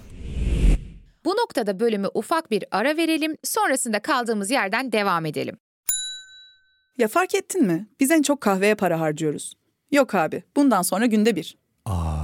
Bu 1.25 1.30
noktada 1.30 1.80
bölümü 1.80 2.08
ufak 2.13 2.51
bir 2.51 2.65
ara 2.72 2.98
verelim, 2.98 3.38
sonrasında 3.44 4.00
kaldığımız 4.00 4.51
yerden 4.51 4.92
devam 4.92 5.25
edelim. 5.25 5.58
Ya 6.98 7.08
fark 7.08 7.36
ettin 7.36 7.63
mi? 7.65 7.88
Biz 8.00 8.12
en 8.12 8.22
çok 8.22 8.42
kahveye 8.42 8.75
para 8.75 9.00
harcıyoruz. 9.00 9.53
Yok 9.92 10.15
abi, 10.15 10.44
bundan 10.56 10.82
sonra 10.82 11.06
günde 11.06 11.36
bir. 11.36 11.58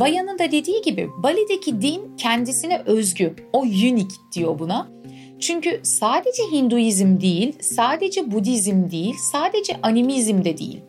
Vayan'ın 0.00 0.38
da 0.38 0.50
dediği 0.50 0.82
gibi 0.82 1.08
Bali'deki 1.22 1.82
din 1.82 2.16
kendisine 2.16 2.82
özgü. 2.86 3.36
O 3.52 3.60
unique 3.60 4.16
diyor 4.34 4.58
buna. 4.58 4.88
Çünkü 5.40 5.80
sadece 5.82 6.42
Hinduizm 6.52 7.20
değil, 7.20 7.52
sadece 7.60 8.32
Budizm 8.32 8.90
değil, 8.90 9.14
sadece 9.32 9.78
animizm 9.82 10.44
de 10.44 10.58
değil. 10.58 10.80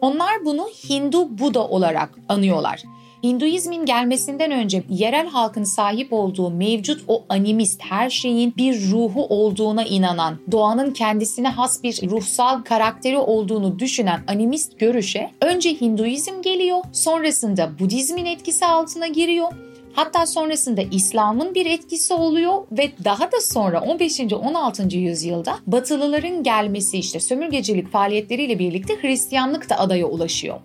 Onlar 0.00 0.44
bunu 0.44 0.62
Hindu-Buda 0.62 1.68
olarak 1.68 2.18
anıyorlar. 2.28 2.82
Hinduizmin 3.24 3.86
gelmesinden 3.86 4.50
önce 4.50 4.82
yerel 4.88 5.26
halkın 5.28 5.64
sahip 5.64 6.12
olduğu 6.12 6.50
mevcut 6.50 7.04
o 7.08 7.24
animist, 7.28 7.80
her 7.82 8.10
şeyin 8.10 8.54
bir 8.56 8.90
ruhu 8.90 9.26
olduğuna 9.26 9.84
inanan, 9.84 10.38
doğanın 10.52 10.90
kendisine 10.90 11.48
has 11.48 11.82
bir 11.82 12.10
ruhsal 12.10 12.62
karakteri 12.62 13.18
olduğunu 13.18 13.78
düşünen 13.78 14.24
animist 14.28 14.78
görüşe 14.78 15.30
önce 15.40 15.80
Hinduizm 15.80 16.42
geliyor, 16.42 16.78
sonrasında 16.92 17.78
Budizmin 17.78 18.24
etkisi 18.24 18.66
altına 18.66 19.06
giriyor. 19.06 19.48
Hatta 19.92 20.26
sonrasında 20.26 20.82
İslam'ın 20.82 21.54
bir 21.54 21.66
etkisi 21.66 22.14
oluyor 22.14 22.66
ve 22.72 22.90
daha 23.04 23.32
da 23.32 23.40
sonra 23.40 23.80
15. 23.80 24.20
16. 24.20 24.96
yüzyılda 24.96 25.58
Batılıların 25.66 26.42
gelmesi 26.42 26.98
işte 26.98 27.20
sömürgecilik 27.20 27.92
faaliyetleriyle 27.92 28.58
birlikte 28.58 28.94
Hristiyanlık 29.02 29.70
da 29.70 29.78
adaya 29.78 30.06
ulaşıyor. 30.06 30.60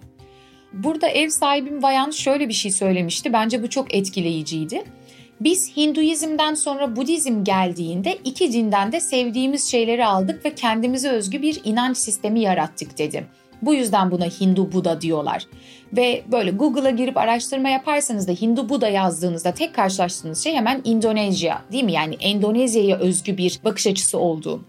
Burada 0.73 1.07
ev 1.07 1.29
sahibim 1.29 1.83
Vayan 1.83 2.11
şöyle 2.11 2.47
bir 2.47 2.53
şey 2.53 2.71
söylemişti. 2.71 3.33
Bence 3.33 3.63
bu 3.63 3.69
çok 3.69 3.95
etkileyiciydi. 3.95 4.83
Biz 5.41 5.77
Hinduizm'den 5.77 6.53
sonra 6.53 6.95
Budizm 6.95 7.43
geldiğinde 7.43 8.17
iki 8.23 8.53
dinden 8.53 8.91
de 8.91 8.99
sevdiğimiz 8.99 9.71
şeyleri 9.71 10.05
aldık 10.05 10.45
ve 10.45 10.55
kendimize 10.55 11.09
özgü 11.09 11.41
bir 11.41 11.61
inanç 11.63 11.97
sistemi 11.97 12.39
yarattık 12.39 12.97
dedi. 12.97 13.27
Bu 13.61 13.73
yüzden 13.73 14.11
buna 14.11 14.25
Hindu 14.25 14.71
Buda 14.71 15.01
diyorlar. 15.01 15.45
Ve 15.93 16.23
böyle 16.31 16.51
Google'a 16.51 16.89
girip 16.89 17.17
araştırma 17.17 17.69
yaparsanız 17.69 18.27
da 18.27 18.31
Hindu 18.31 18.69
Buda 18.69 18.89
yazdığınızda 18.89 19.53
tek 19.53 19.75
karşılaştığınız 19.75 20.43
şey 20.43 20.55
hemen 20.55 20.81
Endonezya 20.85 21.61
değil 21.71 21.83
mi? 21.83 21.93
Yani 21.93 22.15
Endonezya'ya 22.19 22.97
özgü 22.97 23.37
bir 23.37 23.59
bakış 23.63 23.87
açısı 23.87 24.19
olduğu. 24.19 24.63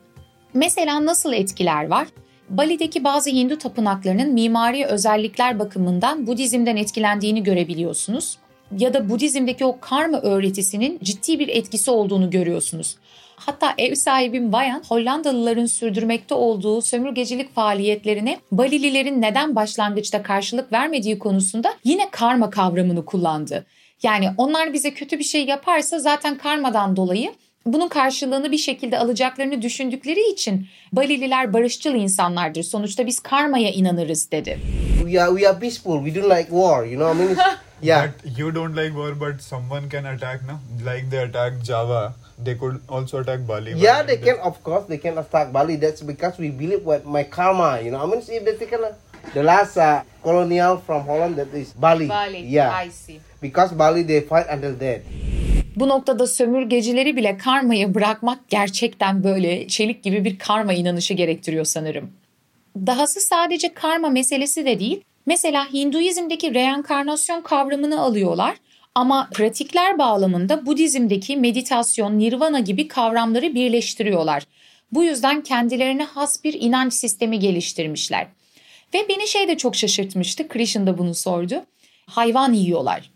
Mesela 0.55 1.05
nasıl 1.05 1.33
etkiler 1.33 1.87
var? 1.87 2.09
Bali'deki 2.51 3.05
bazı 3.05 3.31
Hindu 3.31 3.59
tapınaklarının 3.59 4.33
mimari 4.33 4.85
özellikler 4.85 5.59
bakımından 5.59 6.27
Budizm'den 6.27 6.77
etkilendiğini 6.77 7.43
görebiliyorsunuz. 7.43 8.39
Ya 8.79 8.95
da 8.95 9.09
Budizm'deki 9.09 9.65
o 9.65 9.81
karma 9.81 10.21
öğretisinin 10.21 10.99
ciddi 11.03 11.39
bir 11.39 11.49
etkisi 11.49 11.91
olduğunu 11.91 12.31
görüyorsunuz. 12.31 12.97
Hatta 13.37 13.75
ev 13.79 13.95
sahibim 13.95 14.53
Vayan 14.53 14.83
Hollandalıların 14.89 15.67
sürdürmekte 15.67 16.35
olduğu 16.35 16.83
sömürgecilik 16.83 17.55
faaliyetlerine 17.55 18.39
Balililerin 18.53 19.23
neden 19.23 19.57
başlangıçta 19.57 20.23
karşılık 20.23 20.73
vermediği 20.73 21.19
konusunda 21.19 21.75
yine 21.85 22.11
karma 22.11 22.51
kavramını 22.51 23.05
kullandı. 23.05 23.67
Yani 24.03 24.31
onlar 24.37 24.73
bize 24.73 24.95
kötü 24.95 25.19
bir 25.19 25.25
şey 25.25 25.47
yaparsa 25.47 25.99
zaten 25.99 26.39
karmadan 26.39 26.97
dolayı 26.97 27.33
bunun 27.67 27.89
karşılığını 27.89 28.53
bir 28.53 28.59
şekilde 28.59 28.99
alacaklarını 28.99 29.63
düşündükleri 29.63 30.33
için 30.33 30.67
Balililer 30.93 31.53
barışçıl 31.53 31.95
insanlardır. 31.95 32.63
Sonuçta 32.63 33.07
biz 33.07 33.21
karmaya 33.21 33.71
inanırız 33.71 34.31
dedi. 34.31 34.59
We 34.99 35.23
are 35.23 35.31
we 35.31 35.49
are 35.49 35.59
peaceful. 35.59 36.05
We 36.05 36.23
don't 36.23 36.31
like 36.31 36.51
war. 36.51 36.85
You 36.85 36.97
know, 36.97 37.13
I 37.13 37.27
mean, 37.27 37.37
yeah. 37.83 38.07
But 38.07 38.39
you 38.39 38.55
don't 38.55 38.77
like 38.77 38.93
war, 38.93 39.21
but 39.21 39.43
someone 39.43 39.89
can 39.91 40.05
attack, 40.05 40.43
no? 40.43 40.61
Like 40.93 41.11
they 41.11 41.21
attacked 41.21 41.65
Java. 41.65 42.15
They 42.45 42.59
could 42.59 42.81
also 42.89 43.19
attack 43.19 43.47
Bali. 43.47 43.73
Yeah, 43.77 44.03
they 44.03 44.17
can. 44.17 44.39
Of 44.41 44.63
course, 44.63 44.87
they 44.89 44.99
can 44.99 45.19
attack 45.19 45.53
Bali. 45.53 45.77
That's 45.77 46.03
because 46.03 46.39
we 46.39 46.51
believe 46.51 46.85
what 46.85 47.07
my 47.07 47.25
karma. 47.25 47.81
You 47.81 47.91
know, 47.91 48.03
I 48.03 48.07
mean, 48.07 48.23
if 48.29 48.59
they 48.59 48.77
a, 48.77 48.95
the 49.35 49.43
last 49.43 49.77
uh, 49.77 50.03
colonial 50.23 50.79
from 50.79 51.05
Holland, 51.05 51.37
that 51.37 51.53
is 51.55 51.73
Bali. 51.73 52.09
Bali. 52.09 52.41
Yeah. 52.41 52.73
I 52.73 52.89
see. 52.89 53.21
Because 53.41 53.73
Bali, 53.73 54.03
they 54.03 54.21
fight 54.21 54.47
until 54.49 54.75
death. 54.75 55.03
Bu 55.81 55.89
noktada 55.89 56.27
sömürgecileri 56.27 57.17
bile 57.17 57.39
karmayı 57.39 57.95
bırakmak 57.95 58.49
gerçekten 58.49 59.25
böyle 59.25 59.69
çelik 59.69 60.03
gibi 60.03 60.25
bir 60.25 60.39
karma 60.39 60.73
inanışı 60.73 61.15
gerektiriyor 61.15 61.65
sanırım. 61.65 62.13
Dahası 62.77 63.21
sadece 63.21 63.75
karma 63.75 64.09
meselesi 64.09 64.65
de 64.65 64.81
değil. 64.81 65.01
Mesela 65.27 65.73
Hinduizm'deki 65.73 66.55
reenkarnasyon 66.55 67.43
kavramını 67.43 68.01
alıyorlar 68.01 68.57
ama 68.95 69.29
pratikler 69.33 69.99
bağlamında 69.99 70.67
Budizm'deki 70.67 71.37
meditasyon, 71.37 72.19
nirvana 72.19 72.61
gibi 72.61 72.89
kavramları 72.89 73.55
birleştiriyorlar. 73.55 74.45
Bu 74.93 75.05
yüzden 75.05 75.43
kendilerine 75.43 76.05
has 76.05 76.45
bir 76.45 76.55
inanç 76.61 76.93
sistemi 76.93 77.39
geliştirmişler. 77.39 78.27
Ve 78.95 79.09
beni 79.09 79.29
şey 79.29 79.49
de 79.49 79.57
çok 79.57 79.77
şaşırtmıştı. 79.77 80.49
Krishan 80.49 80.87
da 80.87 80.99
bunu 80.99 81.15
sordu. 81.15 81.63
Hayvan 82.07 82.53
yiyorlar. 82.53 83.10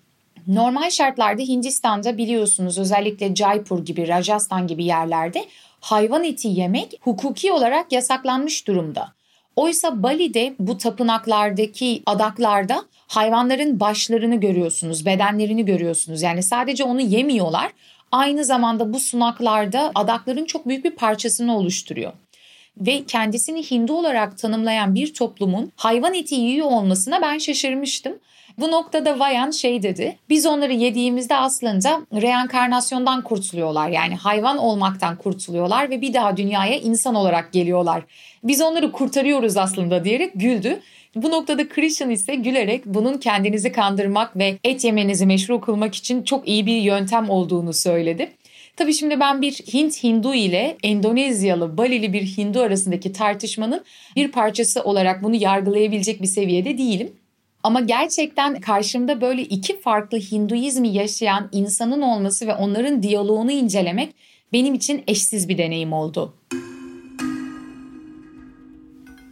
Normal 0.46 0.90
şartlarda 0.90 1.42
Hindistan'da 1.42 2.18
biliyorsunuz 2.18 2.78
özellikle 2.78 3.34
Jaipur 3.34 3.84
gibi, 3.84 4.08
Rajasthan 4.08 4.66
gibi 4.66 4.84
yerlerde 4.84 5.44
hayvan 5.80 6.24
eti 6.24 6.48
yemek 6.48 7.00
hukuki 7.00 7.52
olarak 7.52 7.92
yasaklanmış 7.92 8.66
durumda. 8.66 9.12
Oysa 9.56 10.02
Bali'de 10.02 10.54
bu 10.58 10.78
tapınaklardaki 10.78 12.02
adaklarda 12.06 12.84
hayvanların 13.06 13.80
başlarını 13.80 14.40
görüyorsunuz, 14.40 15.06
bedenlerini 15.06 15.64
görüyorsunuz. 15.64 16.22
Yani 16.22 16.42
sadece 16.42 16.84
onu 16.84 17.00
yemiyorlar. 17.00 17.72
Aynı 18.12 18.44
zamanda 18.44 18.92
bu 18.92 19.00
sunaklarda 19.00 19.92
adakların 19.94 20.44
çok 20.44 20.68
büyük 20.68 20.84
bir 20.84 20.90
parçasını 20.90 21.56
oluşturuyor 21.56 22.12
ve 22.76 23.04
kendisini 23.04 23.70
Hindu 23.70 23.92
olarak 23.92 24.38
tanımlayan 24.38 24.94
bir 24.94 25.14
toplumun 25.14 25.72
hayvan 25.76 26.14
eti 26.14 26.34
yiyor 26.34 26.66
olmasına 26.66 27.22
ben 27.22 27.38
şaşırmıştım. 27.38 28.18
Bu 28.58 28.70
noktada 28.70 29.18
Vayan 29.18 29.50
şey 29.50 29.82
dedi. 29.82 30.18
Biz 30.28 30.46
onları 30.46 30.72
yediğimizde 30.72 31.36
aslında 31.36 32.00
reenkarnasyondan 32.12 33.22
kurtuluyorlar. 33.22 33.88
Yani 33.88 34.16
hayvan 34.16 34.58
olmaktan 34.58 35.16
kurtuluyorlar 35.16 35.90
ve 35.90 36.00
bir 36.00 36.14
daha 36.14 36.36
dünyaya 36.36 36.76
insan 36.76 37.14
olarak 37.14 37.52
geliyorlar. 37.52 38.02
Biz 38.44 38.60
onları 38.60 38.92
kurtarıyoruz 38.92 39.56
aslında 39.56 40.04
diyerek 40.04 40.32
güldü. 40.34 40.80
Bu 41.14 41.30
noktada 41.30 41.68
Christian 41.68 42.10
ise 42.10 42.34
gülerek 42.34 42.86
bunun 42.86 43.18
kendinizi 43.18 43.72
kandırmak 43.72 44.36
ve 44.36 44.58
et 44.64 44.84
yemenizi 44.84 45.26
meşru 45.26 45.60
kılmak 45.60 45.94
için 45.94 46.22
çok 46.22 46.48
iyi 46.48 46.66
bir 46.66 46.76
yöntem 46.76 47.30
olduğunu 47.30 47.72
söyledi. 47.72 48.32
Tabii 48.76 48.94
şimdi 48.94 49.20
ben 49.20 49.42
bir 49.42 49.52
Hint 49.52 50.04
Hindu 50.04 50.34
ile 50.34 50.76
Endonezyalı 50.82 51.76
Balili 51.76 52.12
bir 52.12 52.22
Hindu 52.22 52.60
arasındaki 52.60 53.12
tartışmanın 53.12 53.84
bir 54.16 54.32
parçası 54.32 54.82
olarak 54.82 55.22
bunu 55.22 55.34
yargılayabilecek 55.34 56.22
bir 56.22 56.26
seviyede 56.26 56.78
değilim. 56.78 57.12
Ama 57.64 57.80
gerçekten 57.80 58.60
karşımda 58.60 59.20
böyle 59.20 59.42
iki 59.42 59.80
farklı 59.80 60.18
Hinduizmi 60.18 60.88
yaşayan 60.88 61.48
insanın 61.52 62.02
olması 62.02 62.46
ve 62.46 62.54
onların 62.54 63.02
diyaloğunu 63.02 63.52
incelemek 63.52 64.14
benim 64.52 64.74
için 64.74 65.04
eşsiz 65.06 65.48
bir 65.48 65.58
deneyim 65.58 65.92
oldu. 65.92 66.34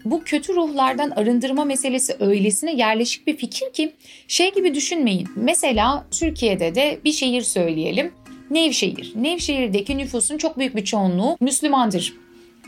Bu 0.05 0.23
kötü 0.25 0.55
ruhlardan 0.55 1.11
arındırma 1.11 1.65
meselesi 1.65 2.17
öylesine 2.21 2.75
yerleşik 2.75 3.27
bir 3.27 3.37
fikir 3.37 3.73
ki 3.73 3.93
şey 4.29 4.55
gibi 4.55 4.75
düşünmeyin. 4.75 5.29
Mesela 5.37 6.07
Türkiye'de 6.11 6.75
de 6.75 7.01
bir 7.05 7.13
şehir 7.13 7.43
söyleyelim. 7.43 8.13
Nevşehir. 8.51 9.13
Nevşehir'deki 9.17 9.99
nüfusun 9.99 10.39
çok 10.39 10.59
büyük 10.59 10.77
bir 10.77 10.85
çoğunluğu 10.85 11.37
Müslümandır. 11.41 12.15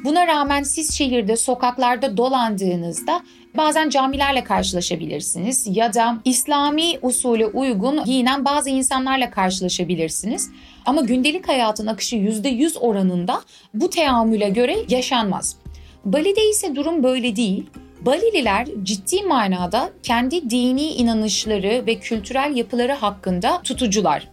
Buna 0.04 0.26
rağmen 0.26 0.62
siz 0.62 0.94
şehirde 0.94 1.36
sokaklarda 1.36 2.16
dolandığınızda 2.16 3.22
bazen 3.56 3.88
camilerle 3.88 4.44
karşılaşabilirsiniz 4.44 5.66
ya 5.70 5.94
da 5.94 6.16
İslami 6.24 6.98
usule 7.02 7.46
uygun 7.46 8.04
giyinen 8.04 8.44
bazı 8.44 8.70
insanlarla 8.70 9.30
karşılaşabilirsiniz. 9.30 10.50
Ama 10.86 11.00
gündelik 11.00 11.48
hayatın 11.48 11.86
akışı 11.86 12.16
%100 12.16 12.78
oranında 12.78 13.42
bu 13.74 13.90
teamüle 13.90 14.48
göre 14.48 14.76
yaşanmaz. 14.88 15.56
Bali'de 16.04 16.50
ise 16.50 16.76
durum 16.76 17.02
böyle 17.02 17.36
değil. 17.36 17.66
Balililer 18.00 18.66
ciddi 18.82 19.22
manada 19.22 19.90
kendi 20.02 20.50
dini 20.50 20.86
inanışları 20.86 21.86
ve 21.86 21.94
kültürel 21.94 22.56
yapıları 22.56 22.92
hakkında 22.92 23.60
tutucular. 23.62 24.28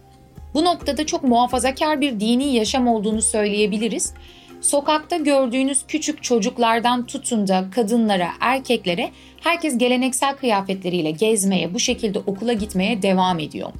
Bu 0.54 0.64
noktada 0.64 1.06
çok 1.06 1.22
muhafazakar 1.22 2.00
bir 2.00 2.20
dini 2.20 2.54
yaşam 2.54 2.88
olduğunu 2.88 3.22
söyleyebiliriz. 3.22 4.14
Sokakta 4.62 5.16
gördüğünüz 5.16 5.86
küçük 5.88 6.22
çocuklardan 6.22 7.06
tutun 7.06 7.48
da 7.48 7.64
kadınlara, 7.74 8.28
erkeklere 8.40 9.10
herkes 9.40 9.78
geleneksel 9.78 10.36
kıyafetleriyle 10.36 11.10
gezmeye, 11.10 11.74
bu 11.74 11.78
şekilde 11.78 12.18
okula 12.18 12.52
gitmeye 12.52 13.02
devam 13.02 13.38
ediyor. 13.38 13.72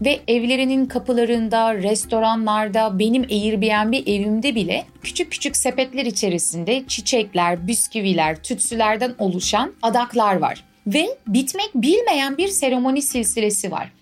Ve 0.00 0.20
evlerinin 0.28 0.86
kapılarında, 0.86 1.74
restoranlarda, 1.74 2.98
benim 2.98 3.22
Airbnb 3.22 3.92
evimde 4.06 4.54
bile 4.54 4.84
küçük 5.02 5.32
küçük 5.32 5.56
sepetler 5.56 6.06
içerisinde 6.06 6.84
çiçekler, 6.88 7.66
bisküviler, 7.66 8.42
tütsülerden 8.42 9.14
oluşan 9.18 9.72
adaklar 9.82 10.36
var. 10.36 10.64
Ve 10.86 11.06
bitmek 11.26 11.70
bilmeyen 11.74 12.36
bir 12.38 12.48
seremoni 12.48 13.02
silsilesi 13.02 13.70
var. 13.70 13.97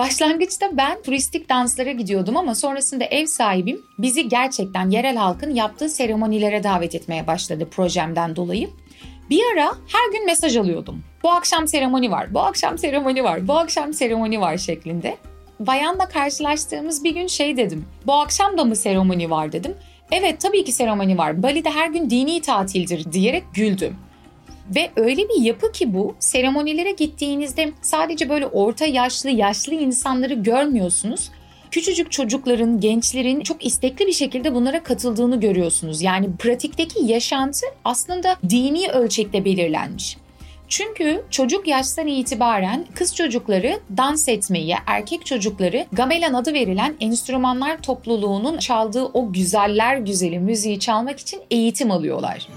Başlangıçta 0.00 0.76
ben 0.76 1.02
turistik 1.02 1.48
danslara 1.48 1.92
gidiyordum 1.92 2.36
ama 2.36 2.54
sonrasında 2.54 3.04
ev 3.04 3.26
sahibim 3.26 3.82
bizi 3.98 4.28
gerçekten 4.28 4.90
yerel 4.90 5.16
halkın 5.16 5.54
yaptığı 5.54 5.88
seremonilere 5.88 6.62
davet 6.62 6.94
etmeye 6.94 7.26
başladı 7.26 7.68
projemden 7.70 8.36
dolayı. 8.36 8.70
Bir 9.30 9.40
ara 9.54 9.66
her 9.66 10.12
gün 10.12 10.26
mesaj 10.26 10.56
alıyordum. 10.56 11.02
Bu 11.22 11.30
akşam 11.30 11.68
seremoni 11.68 12.10
var, 12.10 12.34
bu 12.34 12.40
akşam 12.40 12.78
seremoni 12.78 13.24
var, 13.24 13.48
bu 13.48 13.52
akşam 13.52 13.94
seremoni 13.94 14.40
var 14.40 14.56
şeklinde. 14.56 15.16
Bayanla 15.60 16.08
karşılaştığımız 16.08 17.04
bir 17.04 17.14
gün 17.14 17.26
şey 17.26 17.56
dedim. 17.56 17.84
Bu 18.06 18.12
akşam 18.14 18.58
da 18.58 18.64
mı 18.64 18.76
seremoni 18.76 19.30
var 19.30 19.52
dedim. 19.52 19.74
Evet 20.12 20.40
tabii 20.40 20.64
ki 20.64 20.72
seremoni 20.72 21.18
var. 21.18 21.42
Bali'de 21.42 21.70
her 21.70 21.88
gün 21.88 22.10
dini 22.10 22.40
tatildir 22.40 23.12
diyerek 23.12 23.44
güldüm. 23.54 23.96
Ve 24.74 24.90
öyle 24.96 25.28
bir 25.28 25.42
yapı 25.42 25.72
ki 25.72 25.94
bu 25.94 26.14
seremonilere 26.18 26.92
gittiğinizde 26.92 27.72
sadece 27.82 28.28
böyle 28.28 28.46
orta 28.46 28.86
yaşlı 28.86 29.30
yaşlı 29.30 29.74
insanları 29.74 30.34
görmüyorsunuz. 30.34 31.30
Küçücük 31.70 32.12
çocukların, 32.12 32.80
gençlerin 32.80 33.40
çok 33.40 33.66
istekli 33.66 34.06
bir 34.06 34.12
şekilde 34.12 34.54
bunlara 34.54 34.82
katıldığını 34.82 35.40
görüyorsunuz. 35.40 36.02
Yani 36.02 36.36
pratikteki 36.38 37.04
yaşantı 37.04 37.66
aslında 37.84 38.36
dini 38.48 38.88
ölçekte 38.88 39.44
belirlenmiş. 39.44 40.16
Çünkü 40.68 41.24
çocuk 41.30 41.68
yaştan 41.68 42.06
itibaren 42.06 42.86
kız 42.94 43.14
çocukları 43.14 43.80
dans 43.96 44.28
etmeyi, 44.28 44.74
erkek 44.86 45.26
çocukları 45.26 45.86
gamelan 45.92 46.34
adı 46.34 46.54
verilen 46.54 46.94
enstrümanlar 47.00 47.82
topluluğunun 47.82 48.58
çaldığı 48.58 49.04
o 49.04 49.32
güzeller 49.32 49.96
güzeli 49.96 50.38
müziği 50.38 50.80
çalmak 50.80 51.18
için 51.18 51.40
eğitim 51.50 51.90
alıyorlar. 51.90 52.48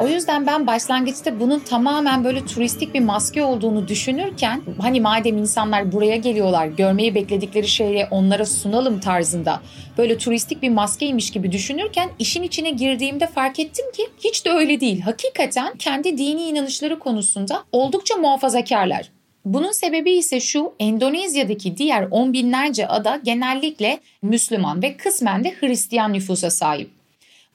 O 0.00 0.08
yüzden 0.08 0.46
ben 0.46 0.66
başlangıçta 0.66 1.40
bunun 1.40 1.58
tamamen 1.58 2.24
böyle 2.24 2.46
turistik 2.46 2.94
bir 2.94 3.00
maske 3.00 3.42
olduğunu 3.42 3.88
düşünürken 3.88 4.62
hani 4.80 5.00
madem 5.00 5.38
insanlar 5.38 5.92
buraya 5.92 6.16
geliyorlar 6.16 6.66
görmeyi 6.66 7.14
bekledikleri 7.14 7.68
şeyi 7.68 8.06
onlara 8.10 8.46
sunalım 8.46 9.00
tarzında 9.00 9.60
böyle 9.98 10.18
turistik 10.18 10.62
bir 10.62 10.68
maskeymiş 10.68 11.30
gibi 11.30 11.52
düşünürken 11.52 12.10
işin 12.18 12.42
içine 12.42 12.70
girdiğimde 12.70 13.26
fark 13.26 13.58
ettim 13.58 13.84
ki 13.96 14.02
hiç 14.24 14.44
de 14.44 14.50
öyle 14.50 14.80
değil. 14.80 15.00
Hakikaten 15.00 15.74
kendi 15.78 16.18
dini 16.18 16.42
inanışları 16.42 16.98
konusunda 16.98 17.64
oldukça 17.72 18.16
muhafazakarlar. 18.16 19.10
Bunun 19.44 19.72
sebebi 19.72 20.10
ise 20.12 20.40
şu, 20.40 20.72
Endonezya'daki 20.78 21.76
diğer 21.76 22.08
on 22.10 22.32
binlerce 22.32 22.88
ada 22.88 23.20
genellikle 23.24 24.00
Müslüman 24.22 24.82
ve 24.82 24.96
kısmen 24.96 25.44
de 25.44 25.54
Hristiyan 25.60 26.12
nüfusa 26.12 26.50
sahip. 26.50 26.97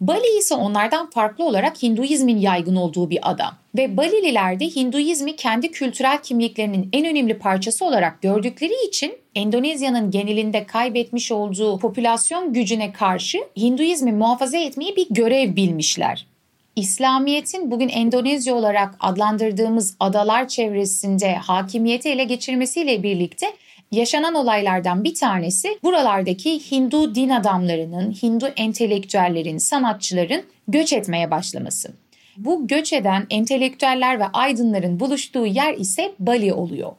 Bali 0.01 0.37
ise 0.37 0.55
onlardan 0.55 1.09
farklı 1.09 1.45
olarak 1.45 1.83
Hinduizmin 1.83 2.37
yaygın 2.37 2.75
olduğu 2.75 3.09
bir 3.09 3.19
ada 3.21 3.53
ve 3.77 3.97
Balililer 3.97 4.59
de 4.59 4.65
Hinduizmi 4.65 5.35
kendi 5.35 5.71
kültürel 5.71 6.21
kimliklerinin 6.21 6.89
en 6.93 7.05
önemli 7.05 7.39
parçası 7.39 7.85
olarak 7.85 8.21
gördükleri 8.21 8.73
için 8.87 9.15
Endonezya'nın 9.35 10.11
genelinde 10.11 10.65
kaybetmiş 10.65 11.31
olduğu 11.31 11.79
popülasyon 11.79 12.53
gücüne 12.53 12.91
karşı 12.91 13.37
Hinduizmi 13.57 14.11
muhafaza 14.11 14.57
etmeyi 14.57 14.95
bir 14.95 15.07
görev 15.09 15.55
bilmişler. 15.55 16.27
İslamiyet'in 16.75 17.71
bugün 17.71 17.89
Endonezya 17.89 18.55
olarak 18.55 18.95
adlandırdığımız 18.99 19.95
adalar 19.99 20.47
çevresinde 20.47 21.35
hakimiyeti 21.35 22.09
ele 22.09 22.23
geçirmesiyle 22.23 23.03
birlikte 23.03 23.53
Yaşanan 23.93 24.35
olaylardan 24.35 25.03
bir 25.03 25.15
tanesi 25.15 25.79
buralardaki 25.83 26.71
Hindu 26.71 27.15
din 27.15 27.29
adamlarının, 27.29 28.11
Hindu 28.23 28.47
entelektüellerin, 28.47 29.57
sanatçıların 29.57 30.43
göç 30.67 30.93
etmeye 30.93 31.31
başlaması. 31.31 31.91
Bu 32.37 32.67
göç 32.67 32.93
eden 32.93 33.27
entelektüeller 33.29 34.19
ve 34.19 34.25
aydınların 34.25 34.99
buluştuğu 34.99 35.45
yer 35.45 35.73
ise 35.73 36.11
Bali 36.19 36.53
oluyor. 36.53 36.91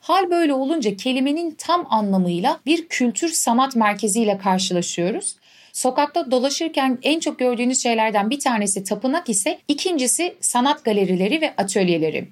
Hal 0.00 0.30
böyle 0.30 0.54
olunca 0.54 0.96
kelimenin 0.96 1.50
tam 1.58 1.86
anlamıyla 1.90 2.60
bir 2.66 2.88
kültür 2.88 3.28
sanat 3.28 3.76
merkeziyle 3.76 4.38
karşılaşıyoruz. 4.38 5.36
Sokakta 5.72 6.30
dolaşırken 6.30 6.98
en 7.02 7.20
çok 7.20 7.38
gördüğünüz 7.38 7.82
şeylerden 7.82 8.30
bir 8.30 8.40
tanesi 8.40 8.84
tapınak 8.84 9.28
ise 9.28 9.58
ikincisi 9.68 10.34
sanat 10.40 10.84
galerileri 10.84 11.40
ve 11.40 11.54
atölyeleri. 11.56 12.28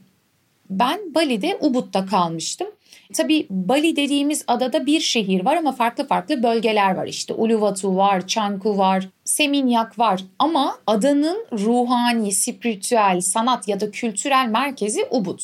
Ben 0.71 1.14
Bali'de 1.14 1.59
Ubud'da 1.61 2.07
kalmıştım 2.07 2.68
Tabii 3.14 3.47
Bali 3.51 3.97
dediğimiz 3.97 4.44
adada 4.47 4.87
bir 4.87 5.01
şehir 5.01 5.44
var 5.44 5.57
ama 5.57 5.73
farklı 5.73 6.07
farklı 6.07 6.42
bölgeler 6.42 6.94
var. 6.94 7.07
İşte 7.07 7.35
Uluwatu 7.35 7.97
var, 7.97 8.27
Canggu 8.27 8.79
var, 8.79 9.09
Seminyak 9.25 9.99
var 9.99 10.21
ama 10.38 10.79
adanın 10.87 11.47
ruhani, 11.53 12.33
spiritüel, 12.33 13.21
sanat 13.21 13.68
ya 13.68 13.81
da 13.81 13.90
kültürel 13.90 14.49
merkezi 14.49 15.07
Ubud. 15.11 15.40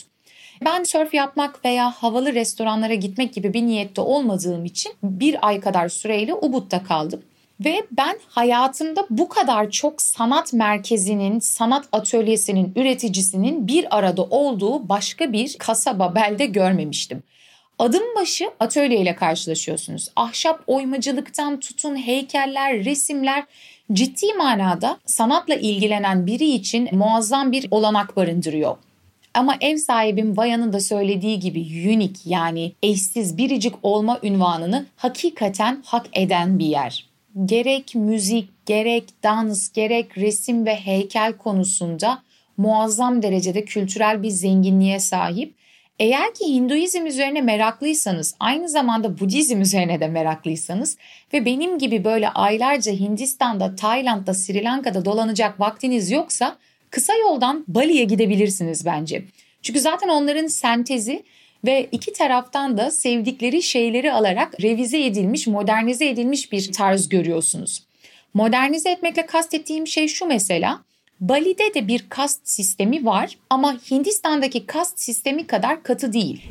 Ben 0.64 0.84
sörf 0.84 1.14
yapmak 1.14 1.64
veya 1.64 1.90
havalı 1.90 2.34
restoranlara 2.34 2.94
gitmek 2.94 3.34
gibi 3.34 3.54
bir 3.54 3.62
niyette 3.62 4.00
olmadığım 4.00 4.64
için 4.64 4.92
bir 5.02 5.48
ay 5.48 5.60
kadar 5.60 5.88
süreyle 5.88 6.34
Ubud'da 6.34 6.82
kaldım. 6.82 7.22
Ve 7.64 7.86
ben 7.92 8.18
hayatımda 8.28 9.06
bu 9.10 9.28
kadar 9.28 9.70
çok 9.70 10.02
sanat 10.02 10.52
merkezinin, 10.52 11.38
sanat 11.38 11.84
atölyesinin, 11.92 12.72
üreticisinin 12.76 13.68
bir 13.68 13.98
arada 13.98 14.22
olduğu 14.22 14.88
başka 14.88 15.32
bir 15.32 15.56
kasaba, 15.58 16.14
belde 16.14 16.46
görmemiştim. 16.46 17.22
Adım 17.84 18.02
başı 18.16 18.50
atölyeyle 18.60 19.16
karşılaşıyorsunuz. 19.16 20.08
Ahşap 20.16 20.62
oymacılıktan 20.66 21.60
tutun 21.60 21.96
heykeller, 21.96 22.84
resimler 22.84 23.44
ciddi 23.92 24.34
manada 24.34 24.98
sanatla 25.06 25.54
ilgilenen 25.54 26.26
biri 26.26 26.50
için 26.50 26.88
muazzam 26.92 27.52
bir 27.52 27.66
olanak 27.70 28.16
barındırıyor. 28.16 28.76
Ama 29.34 29.56
ev 29.60 29.76
sahibim 29.76 30.36
Vaya'nın 30.36 30.72
da 30.72 30.80
söylediği 30.80 31.40
gibi 31.40 31.60
unique 31.60 32.20
yani 32.24 32.72
eşsiz 32.82 33.38
biricik 33.38 33.74
olma 33.82 34.20
ünvanını 34.22 34.86
hakikaten 34.96 35.82
hak 35.84 36.06
eden 36.12 36.58
bir 36.58 36.66
yer. 36.66 37.06
Gerek 37.44 37.94
müzik, 37.94 38.66
gerek 38.66 39.04
dans, 39.22 39.72
gerek 39.72 40.18
resim 40.18 40.66
ve 40.66 40.76
heykel 40.76 41.32
konusunda 41.32 42.22
muazzam 42.56 43.22
derecede 43.22 43.64
kültürel 43.64 44.22
bir 44.22 44.30
zenginliğe 44.30 45.00
sahip 45.00 45.63
eğer 45.98 46.34
ki 46.34 46.46
Hinduizm 46.46 47.06
üzerine 47.06 47.40
meraklıysanız, 47.40 48.34
aynı 48.40 48.68
zamanda 48.68 49.20
Budizm 49.20 49.60
üzerine 49.60 50.00
de 50.00 50.08
meraklıysanız 50.08 50.96
ve 51.32 51.44
benim 51.44 51.78
gibi 51.78 52.04
böyle 52.04 52.28
aylarca 52.28 52.92
Hindistan'da, 52.92 53.76
Tayland'da, 53.76 54.34
Sri 54.34 54.64
Lanka'da 54.64 55.04
dolanacak 55.04 55.60
vaktiniz 55.60 56.10
yoksa 56.10 56.56
kısa 56.90 57.14
yoldan 57.14 57.64
Bali'ye 57.68 58.04
gidebilirsiniz 58.04 58.86
bence. 58.86 59.24
Çünkü 59.62 59.80
zaten 59.80 60.08
onların 60.08 60.46
sentezi 60.46 61.22
ve 61.64 61.88
iki 61.92 62.12
taraftan 62.12 62.78
da 62.78 62.90
sevdikleri 62.90 63.62
şeyleri 63.62 64.12
alarak 64.12 64.62
revize 64.62 65.04
edilmiş, 65.04 65.46
modernize 65.46 66.08
edilmiş 66.08 66.52
bir 66.52 66.72
tarz 66.72 67.08
görüyorsunuz. 67.08 67.82
Modernize 68.34 68.90
etmekle 68.90 69.26
kastettiğim 69.26 69.86
şey 69.86 70.08
şu 70.08 70.26
mesela. 70.26 70.80
Bali'de 71.28 71.74
de 71.74 71.88
bir 71.88 72.06
kast 72.08 72.40
sistemi 72.48 73.04
var 73.04 73.38
ama 73.50 73.76
Hindistan'daki 73.90 74.66
kast 74.66 75.00
sistemi 75.00 75.46
kadar 75.46 75.82
katı 75.82 76.12
değil. 76.12 76.42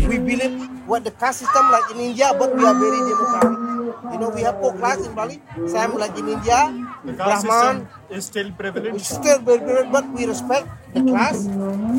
We 0.00 0.26
believe 0.26 0.52
what 0.86 1.04
the 1.04 1.12
caste 1.20 1.44
system 1.44 1.64
like 1.72 1.94
in 1.94 2.10
India, 2.10 2.40
but 2.40 2.48
we 2.52 2.68
are 2.68 2.80
very 2.80 3.00
democratic. 3.10 3.58
You 4.12 4.18
know, 4.18 4.36
we 4.36 4.44
have 4.44 4.60
four 4.60 4.76
classes 4.78 5.06
in 5.06 5.16
Bali. 5.16 5.38
Same 5.68 5.94
like 6.00 6.20
in 6.20 6.28
India, 6.28 6.72
the 7.06 7.16
caste 7.16 7.46
Brahman 7.46 7.76
system 7.76 8.18
is 8.18 8.24
still 8.26 8.52
prevalent. 8.58 9.00
Still 9.00 9.38
prevalent, 9.38 9.92
but 9.92 10.04
we 10.16 10.26
respect 10.26 10.66
the 10.94 11.00
class, 11.00 11.48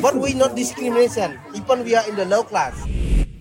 but 0.01 0.15
we 0.15 0.33
not 0.33 0.55
discrimination. 0.55 1.31
Even 1.53 1.85
we 1.85 1.95
are 1.97 2.09
in 2.09 2.15
the 2.15 2.25
low 2.25 2.43
class 2.43 2.73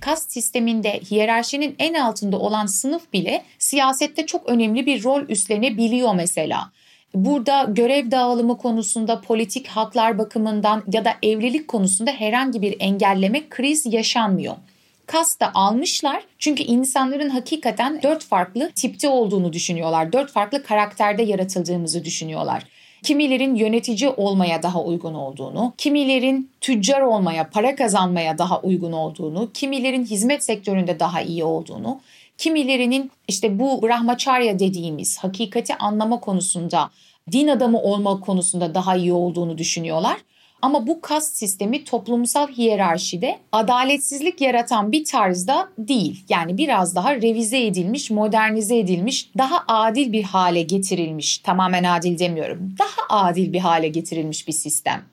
kast 0.01 0.33
sisteminde 0.33 1.01
hiyerarşinin 1.11 1.75
en 1.79 1.95
altında 1.95 2.39
olan 2.39 2.67
sınıf 2.67 3.13
bile 3.13 3.45
siyasette 3.59 4.27
çok 4.27 4.49
önemli 4.49 4.87
bir 4.87 5.05
rol 5.05 5.23
üstlenebiliyor 5.29 6.15
mesela. 6.15 6.73
Burada 7.15 7.67
görev 7.69 8.11
dağılımı 8.11 8.59
konusunda 8.59 9.21
politik 9.21 9.67
haklar 9.67 10.19
bakımından 10.19 10.83
ya 10.93 11.05
da 11.05 11.15
evlilik 11.23 11.69
konusunda 11.69 12.11
herhangi 12.11 12.63
bir 12.63 12.77
engelleme 12.81 13.49
kriz 13.49 13.93
yaşanmıyor. 13.93 14.55
Kas 15.07 15.41
da 15.41 15.51
almışlar 15.55 16.23
çünkü 16.39 16.63
insanların 16.63 17.29
hakikaten 17.29 18.03
dört 18.03 18.25
farklı 18.25 18.71
tipte 18.75 19.09
olduğunu 19.09 19.53
düşünüyorlar. 19.53 20.13
Dört 20.13 20.31
farklı 20.31 20.63
karakterde 20.63 21.23
yaratıldığımızı 21.23 22.05
düşünüyorlar. 22.05 22.63
Kimilerin 23.03 23.55
yönetici 23.55 24.11
olmaya 24.11 24.63
daha 24.63 24.83
uygun 24.83 25.15
olduğunu, 25.15 25.73
kimilerin 25.79 26.51
tüccar 26.61 27.01
olmaya, 27.01 27.51
para 27.51 27.77
kazanmaya 27.77 28.39
daha 28.39 28.61
uygun 28.61 28.93
olduğunu, 28.93 29.51
kimilerin 29.55 30.05
hizmet 30.05 30.45
sektöründe 30.45 31.01
daha 31.01 31.23
iyi 31.23 31.45
olduğunu, 31.45 32.01
Kimilerinin 32.41 33.11
işte 33.29 33.59
bu 33.59 33.83
Brahmacharya 33.83 34.59
dediğimiz 34.59 35.19
hakikati 35.19 35.75
anlama 35.75 36.21
konusunda, 36.21 36.91
din 37.33 37.49
adamı 37.49 37.83
olma 37.83 38.21
konusunda 38.21 38.75
daha 38.75 38.97
iyi 38.97 39.13
olduğunu 39.13 39.59
düşünüyorlar. 39.59 40.17
Ama 40.63 40.87
bu 40.87 41.01
kast 41.01 41.37
sistemi 41.37 41.85
toplumsal 41.85 42.49
hiyerarşide 42.49 43.39
adaletsizlik 43.53 44.41
yaratan 44.41 44.93
bir 44.93 45.05
tarzda 45.05 45.69
değil. 45.79 46.25
Yani 46.29 46.59
biraz 46.59 46.95
daha 46.95 47.15
revize 47.15 47.67
edilmiş, 47.67 48.11
modernize 48.11 48.79
edilmiş, 48.79 49.31
daha 49.39 49.65
adil 49.69 50.13
bir 50.13 50.23
hale 50.23 50.63
getirilmiş. 50.63 51.39
Tamamen 51.39 51.85
adil 51.85 52.19
demiyorum. 52.19 52.75
Daha 52.79 53.23
adil 53.29 53.53
bir 53.53 53.61
hale 53.61 53.89
getirilmiş 53.89 54.49
bir 54.49 54.53
sistem. 54.53 55.10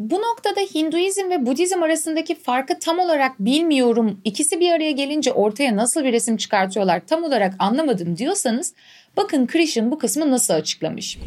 Bu 0.00 0.14
noktada 0.14 0.60
Hinduizm 0.60 1.30
ve 1.30 1.46
Budizm 1.46 1.82
arasındaki 1.82 2.42
farkı 2.42 2.78
tam 2.78 2.98
olarak 2.98 3.40
bilmiyorum. 3.40 4.20
İkisi 4.24 4.60
bir 4.60 4.72
araya 4.72 4.90
gelince 4.90 5.32
ortaya 5.32 5.76
nasıl 5.76 6.04
bir 6.04 6.12
resim 6.12 6.36
çıkartıyorlar 6.36 7.02
tam 7.06 7.24
olarak 7.24 7.54
anlamadım 7.58 8.16
diyorsanız 8.16 8.72
bakın 9.16 9.46
Krishna 9.46 9.90
bu 9.90 9.98
kısmı 9.98 10.30
nasıl 10.30 10.54
açıklamış. 10.54 11.18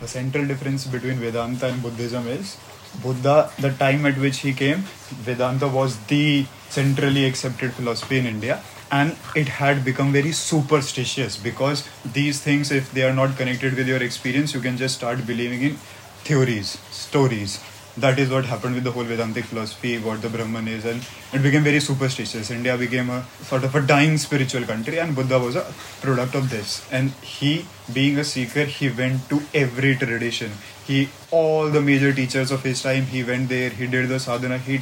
The 0.00 0.20
central 0.20 0.48
difference 0.48 0.92
between 0.92 1.22
Vedanta 1.22 1.66
and 1.66 1.82
Buddhism 1.82 2.42
is 2.42 2.56
Buddha, 3.04 3.50
the 3.56 3.72
time 3.78 4.08
at 4.08 4.14
which 4.14 4.44
he 4.44 4.66
came, 4.66 4.82
Vedanta 5.26 5.66
was 5.66 5.96
the 6.08 6.44
centrally 6.70 7.26
accepted 7.30 7.70
philosophy 7.70 8.18
in 8.18 8.24
India 8.24 8.58
and 8.90 9.10
it 9.36 9.48
had 9.48 9.86
become 9.86 10.12
very 10.12 10.32
superstitious 10.32 11.44
because 11.44 11.84
these 12.14 12.40
things, 12.44 12.72
if 12.72 12.92
they 12.92 13.04
are 13.04 13.14
not 13.14 13.38
connected 13.38 13.76
with 13.76 13.88
your 13.88 14.02
experience, 14.02 14.54
you 14.54 14.62
can 14.62 14.76
just 14.76 14.94
start 14.94 15.26
believing 15.26 15.62
in 15.62 15.76
theories, 16.24 16.78
stories. 16.90 17.60
That 18.00 18.18
is 18.18 18.30
what 18.30 18.44
happened 18.46 18.74
with 18.76 18.84
the 18.84 18.92
whole 18.92 19.04
Vedantic 19.04 19.44
philosophy, 19.44 19.98
what 19.98 20.22
the 20.22 20.28
Brahman 20.28 20.68
is, 20.68 20.84
and 20.84 21.06
it 21.32 21.42
became 21.42 21.62
very 21.62 21.80
superstitious. 21.80 22.50
India 22.50 22.76
became 22.76 23.10
a 23.10 23.24
sort 23.42 23.64
of 23.64 23.74
a 23.74 23.82
dying 23.82 24.16
spiritual 24.16 24.64
country, 24.64 24.98
and 24.98 25.14
Buddha 25.14 25.38
was 25.38 25.56
a 25.56 25.66
product 26.00 26.34
of 26.34 26.50
this. 26.50 26.86
And 26.90 27.10
he, 27.22 27.66
being 27.92 28.18
a 28.18 28.24
seeker, 28.24 28.64
he 28.64 28.88
went 28.88 29.28
to 29.28 29.42
every 29.54 29.96
tradition 29.96 30.52
he 30.90 31.08
all 31.30 31.70
the 31.74 31.80
major 31.88 32.12
teachers 32.12 32.50
of 32.50 32.62
his 32.68 32.82
time 32.82 33.04
he 33.14 33.22
went 33.30 33.48
there 33.48 33.70
he 33.80 33.86
did 33.94 34.08
the 34.12 34.18
sadhana 34.24 34.58
he 34.68 34.78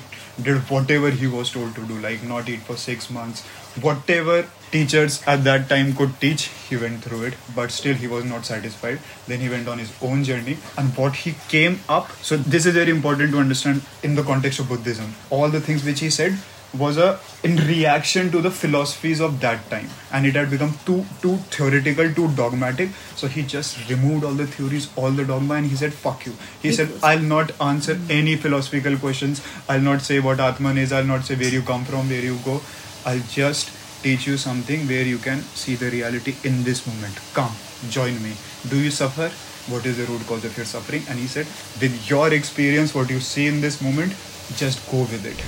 did 0.46 0.70
whatever 0.74 1.10
he 1.22 1.28
was 1.34 1.50
told 1.56 1.74
to 1.78 1.86
do 1.90 1.98
like 2.06 2.22
not 2.32 2.48
eat 2.52 2.62
for 2.68 2.76
six 2.84 3.10
months 3.16 3.42
whatever 3.86 4.38
teachers 4.70 5.22
at 5.26 5.44
that 5.44 5.68
time 5.68 5.94
could 5.94 6.20
teach. 6.20 6.50
He 6.68 6.76
went 6.76 7.02
through 7.02 7.24
it 7.24 7.34
but 7.54 7.70
still 7.70 7.94
he 7.94 8.06
was 8.06 8.24
not 8.24 8.44
satisfied. 8.44 8.98
Then 9.26 9.40
he 9.40 9.48
went 9.48 9.68
on 9.68 9.78
his 9.78 9.92
own 10.02 10.24
journey 10.24 10.58
and 10.76 10.96
what 10.96 11.16
he 11.16 11.34
came 11.48 11.80
up 11.88 12.10
so 12.22 12.36
this 12.36 12.66
is 12.66 12.74
very 12.74 12.90
important 12.90 13.32
to 13.32 13.38
understand 13.38 13.82
in 14.02 14.14
the 14.14 14.22
context 14.22 14.60
of 14.60 14.68
buddhism. 14.68 15.14
All 15.30 15.48
the 15.48 15.60
things 15.60 15.84
which 15.84 16.00
he 16.00 16.10
said 16.10 16.38
was 16.76 16.98
a 16.98 17.18
in 17.42 17.56
reaction 17.56 18.30
to 18.30 18.42
the 18.42 18.50
philosophies 18.50 19.20
of 19.20 19.40
that 19.40 19.70
time 19.70 19.88
and 20.12 20.26
it 20.26 20.34
had 20.34 20.50
become 20.50 20.74
too 20.84 21.04
too 21.22 21.36
theoretical 21.50 22.12
too 22.12 22.28
dogmatic. 22.34 22.90
So 23.16 23.26
he 23.26 23.42
just 23.42 23.88
removed 23.88 24.24
all 24.24 24.32
the 24.32 24.46
theories 24.46 24.90
all 24.96 25.10
the 25.10 25.24
dogma 25.24 25.54
and 25.54 25.66
he 25.66 25.76
said 25.76 25.94
fuck 25.94 26.26
you. 26.26 26.34
He 26.60 26.72
said 26.72 26.90
i'll 27.02 27.20
not 27.20 27.58
answer 27.60 27.98
any 28.10 28.36
philosophical 28.36 28.96
questions. 28.98 29.42
I'll 29.68 29.80
not 29.80 30.02
say 30.02 30.20
what 30.20 30.40
atman 30.40 30.78
is. 30.78 30.92
I'll 30.92 31.04
not 31.04 31.24
say 31.24 31.36
where 31.36 31.48
you 31.48 31.62
come 31.62 31.84
from 31.84 32.08
where 32.08 32.22
you 32.22 32.38
go. 32.44 32.60
I'll 33.06 33.24
just 33.30 33.70
teach 34.02 34.26
you 34.28 34.36
something 34.36 34.86
where 34.88 35.06
you 35.06 35.18
can 35.18 35.40
see 35.54 35.76
the 35.76 35.90
reality 35.90 36.34
in 36.44 36.64
this 36.64 36.86
moment 36.86 37.14
come 37.34 37.54
join 37.90 38.12
me 38.12 38.32
do 38.70 38.76
you 38.76 38.90
suffer 38.90 39.30
what 39.70 39.86
is 39.86 39.96
the 39.96 40.06
root 40.06 40.26
cause 40.28 40.46
of 40.48 40.58
your 40.58 40.66
suffering 40.66 41.02
and 41.10 41.18
he 41.18 41.28
said 41.28 41.46
with 41.80 42.10
your 42.10 42.32
experience 42.32 42.94
what 42.94 43.10
you 43.10 43.20
see 43.20 43.46
in 43.46 43.60
this 43.60 43.80
moment 43.80 44.12
just 44.56 44.90
go 44.90 44.98
with 44.98 45.26
it 45.26 45.38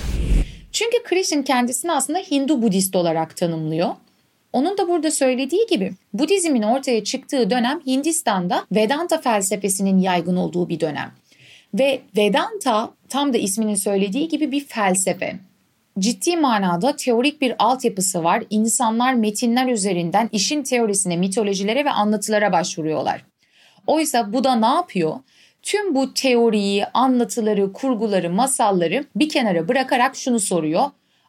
Çünkü 0.73 1.03
Krishna 1.03 1.45
kendisini 1.45 1.93
aslında 1.93 2.19
Hindu 2.19 2.63
Budist 2.63 2.97
olarak 2.97 3.37
tanımlıyor. 3.37 3.89
Onun 4.53 4.79
da 4.79 4.89
burada 4.89 5.11
söylediği 5.11 5.67
gibi 5.67 5.93
Budizmin 6.13 6.63
ortaya 6.63 7.05
çıktığı 7.05 7.51
dönem 7.51 7.81
Hindistan'da 7.87 8.67
Vedanta 8.73 9.21
felsefesinin 9.21 9.99
yaygın 9.99 10.37
olduğu 10.37 10.69
bir 10.69 10.81
dönem. 10.81 11.13
Ve 11.75 12.01
Vedanta 12.17 12.91
tam 13.09 13.33
da 13.33 13.39
isminin 13.39 13.75
söylediği 13.75 14.29
gibi 14.29 14.53
bir 14.53 14.65
felsefe. 14.65 15.37
Ciddi 16.01 16.37
manada 16.37 16.97
teorik 16.97 17.41
bir 17.41 17.55
altyapısı 17.59 18.25
var. 18.25 18.45
İnsanlar 18.51 19.15
metinler 19.15 19.69
üzerinden 19.69 20.29
işin 20.33 20.63
teorisine, 20.63 21.17
mitolojilere 21.17 21.85
ve 21.85 21.91
anlatılara 21.91 22.53
başvuruyorlar. 22.53 23.25
Oysa 23.87 24.33
bu 24.33 24.45
da 24.45 24.57
ne 24.57 24.67
yapıyor? 24.67 25.15
Tüm 25.63 25.95
bu 25.95 26.15
teoriyi, 26.15 26.87
anlatıları, 26.87 27.73
kurguları, 27.73 28.31
masalları 28.31 29.05
bir 29.17 29.29
kenara 29.29 29.69
bırakarak 29.69 30.17
şunu 30.17 30.41
soruyor. 30.41 30.85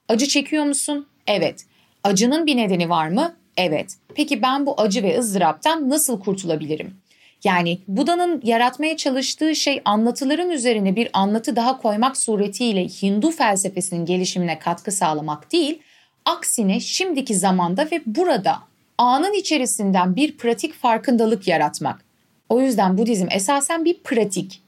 Acı 0.08 0.28
çekiyor 0.28 0.66
musun? 0.66 1.08
Evet. 1.28 1.66
Acının 2.04 2.46
bir 2.46 2.58
nedeni 2.58 2.90
var 2.90 3.08
mı? 3.08 3.36
Evet. 3.58 3.96
Peki 4.16 4.42
ben 4.42 4.66
bu 4.66 4.82
acı 4.82 5.04
ve 5.04 5.20
ızdıraptan 5.20 5.90
nasıl 5.90 6.20
kurtulabilirim? 6.20 7.01
Yani 7.44 7.80
Buda'nın 7.88 8.42
yaratmaya 8.44 8.98
çalıştığı 8.98 9.56
şey 9.56 9.82
anlatıların 9.86 10.50
üzerine 10.50 10.96
bir 10.96 11.10
anlatı 11.14 11.56
daha 11.56 11.78
koymak 11.78 12.18
suretiyle 12.18 12.88
Hindu 12.88 13.32
felsefesinin 13.32 14.06
gelişimine 14.06 14.60
katkı 14.60 14.92
sağlamak 14.92 15.52
değil, 15.52 15.82
aksine 16.26 16.80
şimdiki 16.80 17.36
zamanda 17.36 17.88
ve 17.92 18.02
burada 18.06 18.60
anın 18.98 19.34
içerisinden 19.34 20.16
bir 20.16 20.38
pratik 20.38 20.74
farkındalık 20.74 21.48
yaratmak. 21.48 22.06
O 22.50 22.62
yüzden 22.62 22.98
Budizm 22.98 23.28
esasen 23.32 23.86
bir 23.86 24.00
pratik. 24.04 24.62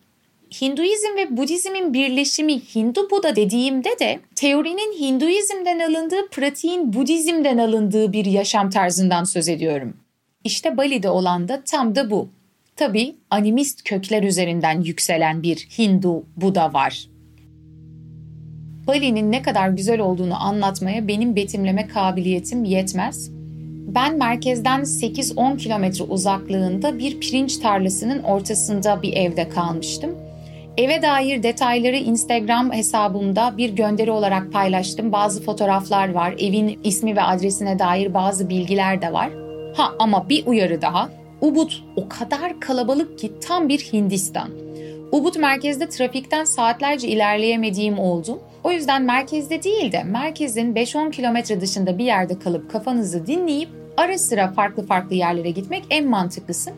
Hinduizm 0.62 1.18
ve 1.18 1.38
Budizmin 1.38 1.94
birleşimi 1.94 2.60
Hindu 2.76 3.10
Buda 3.10 3.36
dediğimde 3.36 4.00
de 4.00 4.20
teorinin 4.36 5.00
Hinduizm'den 5.00 5.80
alındığı, 5.80 6.30
pratiğin 6.32 6.94
Budizm'den 6.94 7.58
alındığı 7.58 8.14
bir 8.14 8.26
yaşam 8.26 8.70
tarzından 8.70 9.24
söz 9.24 9.50
ediyorum. 9.50 9.98
İşte 10.44 10.78
Bali'de 10.78 11.10
olan 11.10 11.48
da 11.48 11.62
tam 11.66 11.96
da 11.96 12.12
bu. 12.12 12.30
Tabi 12.76 13.16
animist 13.30 13.84
kökler 13.84 14.24
üzerinden 14.24 14.82
yükselen 14.82 15.44
bir 15.44 15.56
Hindu 15.56 16.26
Buda 16.38 16.74
var. 16.74 17.08
Bali'nin 18.88 19.32
ne 19.32 19.42
kadar 19.42 19.70
güzel 19.70 20.00
olduğunu 20.00 20.44
anlatmaya 20.44 21.08
benim 21.08 21.36
betimleme 21.36 21.88
kabiliyetim 21.88 22.64
yetmez. 22.64 23.32
Ben 23.96 24.18
merkezden 24.18 24.82
8-10 24.82 25.58
kilometre 25.58 26.04
uzaklığında 26.04 27.00
bir 27.00 27.20
pirinç 27.20 27.58
tarlasının 27.58 28.24
ortasında 28.24 29.02
bir 29.02 29.14
evde 29.14 29.50
kalmıştım. 29.50 30.16
Eve 30.78 31.02
dair 31.02 31.44
detayları 31.44 31.98
Instagram 31.98 32.72
hesabımda 32.72 33.58
bir 33.58 33.70
gönderi 33.70 34.12
olarak 34.12 34.54
paylaştım. 34.54 35.12
Bazı 35.12 35.44
fotoğraflar 35.44 36.14
var, 36.14 36.36
evin 36.40 36.80
ismi 36.84 37.16
ve 37.16 37.22
adresine 37.22 37.80
dair 37.80 38.14
bazı 38.14 38.50
bilgiler 38.50 39.02
de 39.02 39.14
var. 39.14 39.30
Ha 39.76 39.92
ama 40.00 40.30
bir 40.30 40.46
uyarı 40.46 40.82
daha. 40.82 41.23
Ubud 41.44 41.72
o 41.96 42.10
kadar 42.10 42.60
kalabalık 42.60 43.20
ki 43.20 43.32
tam 43.40 43.70
bir 43.70 43.80
Hindistan. 43.80 44.50
Ubud 45.12 45.36
merkezde 45.36 45.90
trafikten 45.90 46.44
saatlerce 46.44 47.08
ilerleyemediğim 47.08 48.00
oldu. 48.00 48.40
O 48.64 48.72
yüzden 48.72 49.02
merkezde 49.02 49.64
değil 49.64 49.92
de 49.92 50.04
merkezin 50.04 50.74
5-10 50.74 51.12
kilometre 51.12 51.62
dışında 51.62 51.98
bir 51.98 52.06
yerde 52.06 52.40
kalıp 52.40 52.72
kafanızı 52.72 53.28
dinleyip 53.28 53.70
ara 53.98 54.18
sıra 54.18 54.52
farklı 54.52 54.86
farklı 54.86 55.16
yerlere 55.16 55.50
gitmek 55.50 55.84
en 55.90 56.08
mantıklısı. 56.08 56.72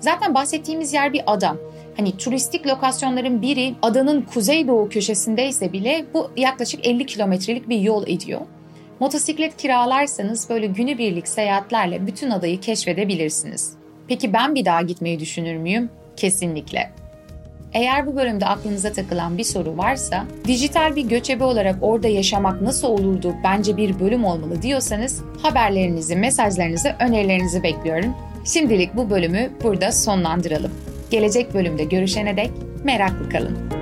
Zaten 0.00 0.34
bahsettiğimiz 0.34 0.92
yer 0.92 1.12
bir 1.12 1.22
ada. 1.26 1.56
Hani 1.96 2.16
turistik 2.16 2.66
lokasyonların 2.66 3.42
biri 3.42 3.74
adanın 3.82 4.22
kuzeydoğu 4.22 4.88
köşesindeyse 4.88 5.72
bile 5.72 6.04
bu 6.14 6.30
yaklaşık 6.36 6.86
50 6.86 7.06
kilometrelik 7.06 7.68
bir 7.68 7.80
yol 7.80 8.06
ediyor. 8.06 8.40
Motosiklet 9.00 9.56
kiralarsanız 9.56 10.50
böyle 10.50 10.66
günübirlik 10.66 11.28
seyahatlerle 11.28 12.06
bütün 12.06 12.30
adayı 12.30 12.60
keşfedebilirsiniz. 12.60 13.81
Peki 14.08 14.32
ben 14.32 14.54
bir 14.54 14.64
daha 14.64 14.82
gitmeyi 14.82 15.20
düşünür 15.20 15.56
müyüm? 15.56 15.90
Kesinlikle. 16.16 16.90
Eğer 17.72 18.06
bu 18.06 18.16
bölümde 18.16 18.46
aklınıza 18.46 18.92
takılan 18.92 19.38
bir 19.38 19.44
soru 19.44 19.76
varsa, 19.78 20.24
dijital 20.46 20.96
bir 20.96 21.08
göçebe 21.08 21.44
olarak 21.44 21.76
orada 21.80 22.08
yaşamak 22.08 22.62
nasıl 22.62 22.88
olurdu 22.88 23.34
bence 23.44 23.76
bir 23.76 24.00
bölüm 24.00 24.24
olmalı 24.24 24.62
diyorsanız 24.62 25.22
haberlerinizi, 25.42 26.16
mesajlarınızı, 26.16 26.96
önerilerinizi 27.00 27.62
bekliyorum. 27.62 28.14
Şimdilik 28.44 28.96
bu 28.96 29.10
bölümü 29.10 29.50
burada 29.62 29.92
sonlandıralım. 29.92 30.72
Gelecek 31.10 31.54
bölümde 31.54 31.84
görüşene 31.84 32.36
dek 32.36 32.50
meraklı 32.84 33.28
kalın. 33.28 33.81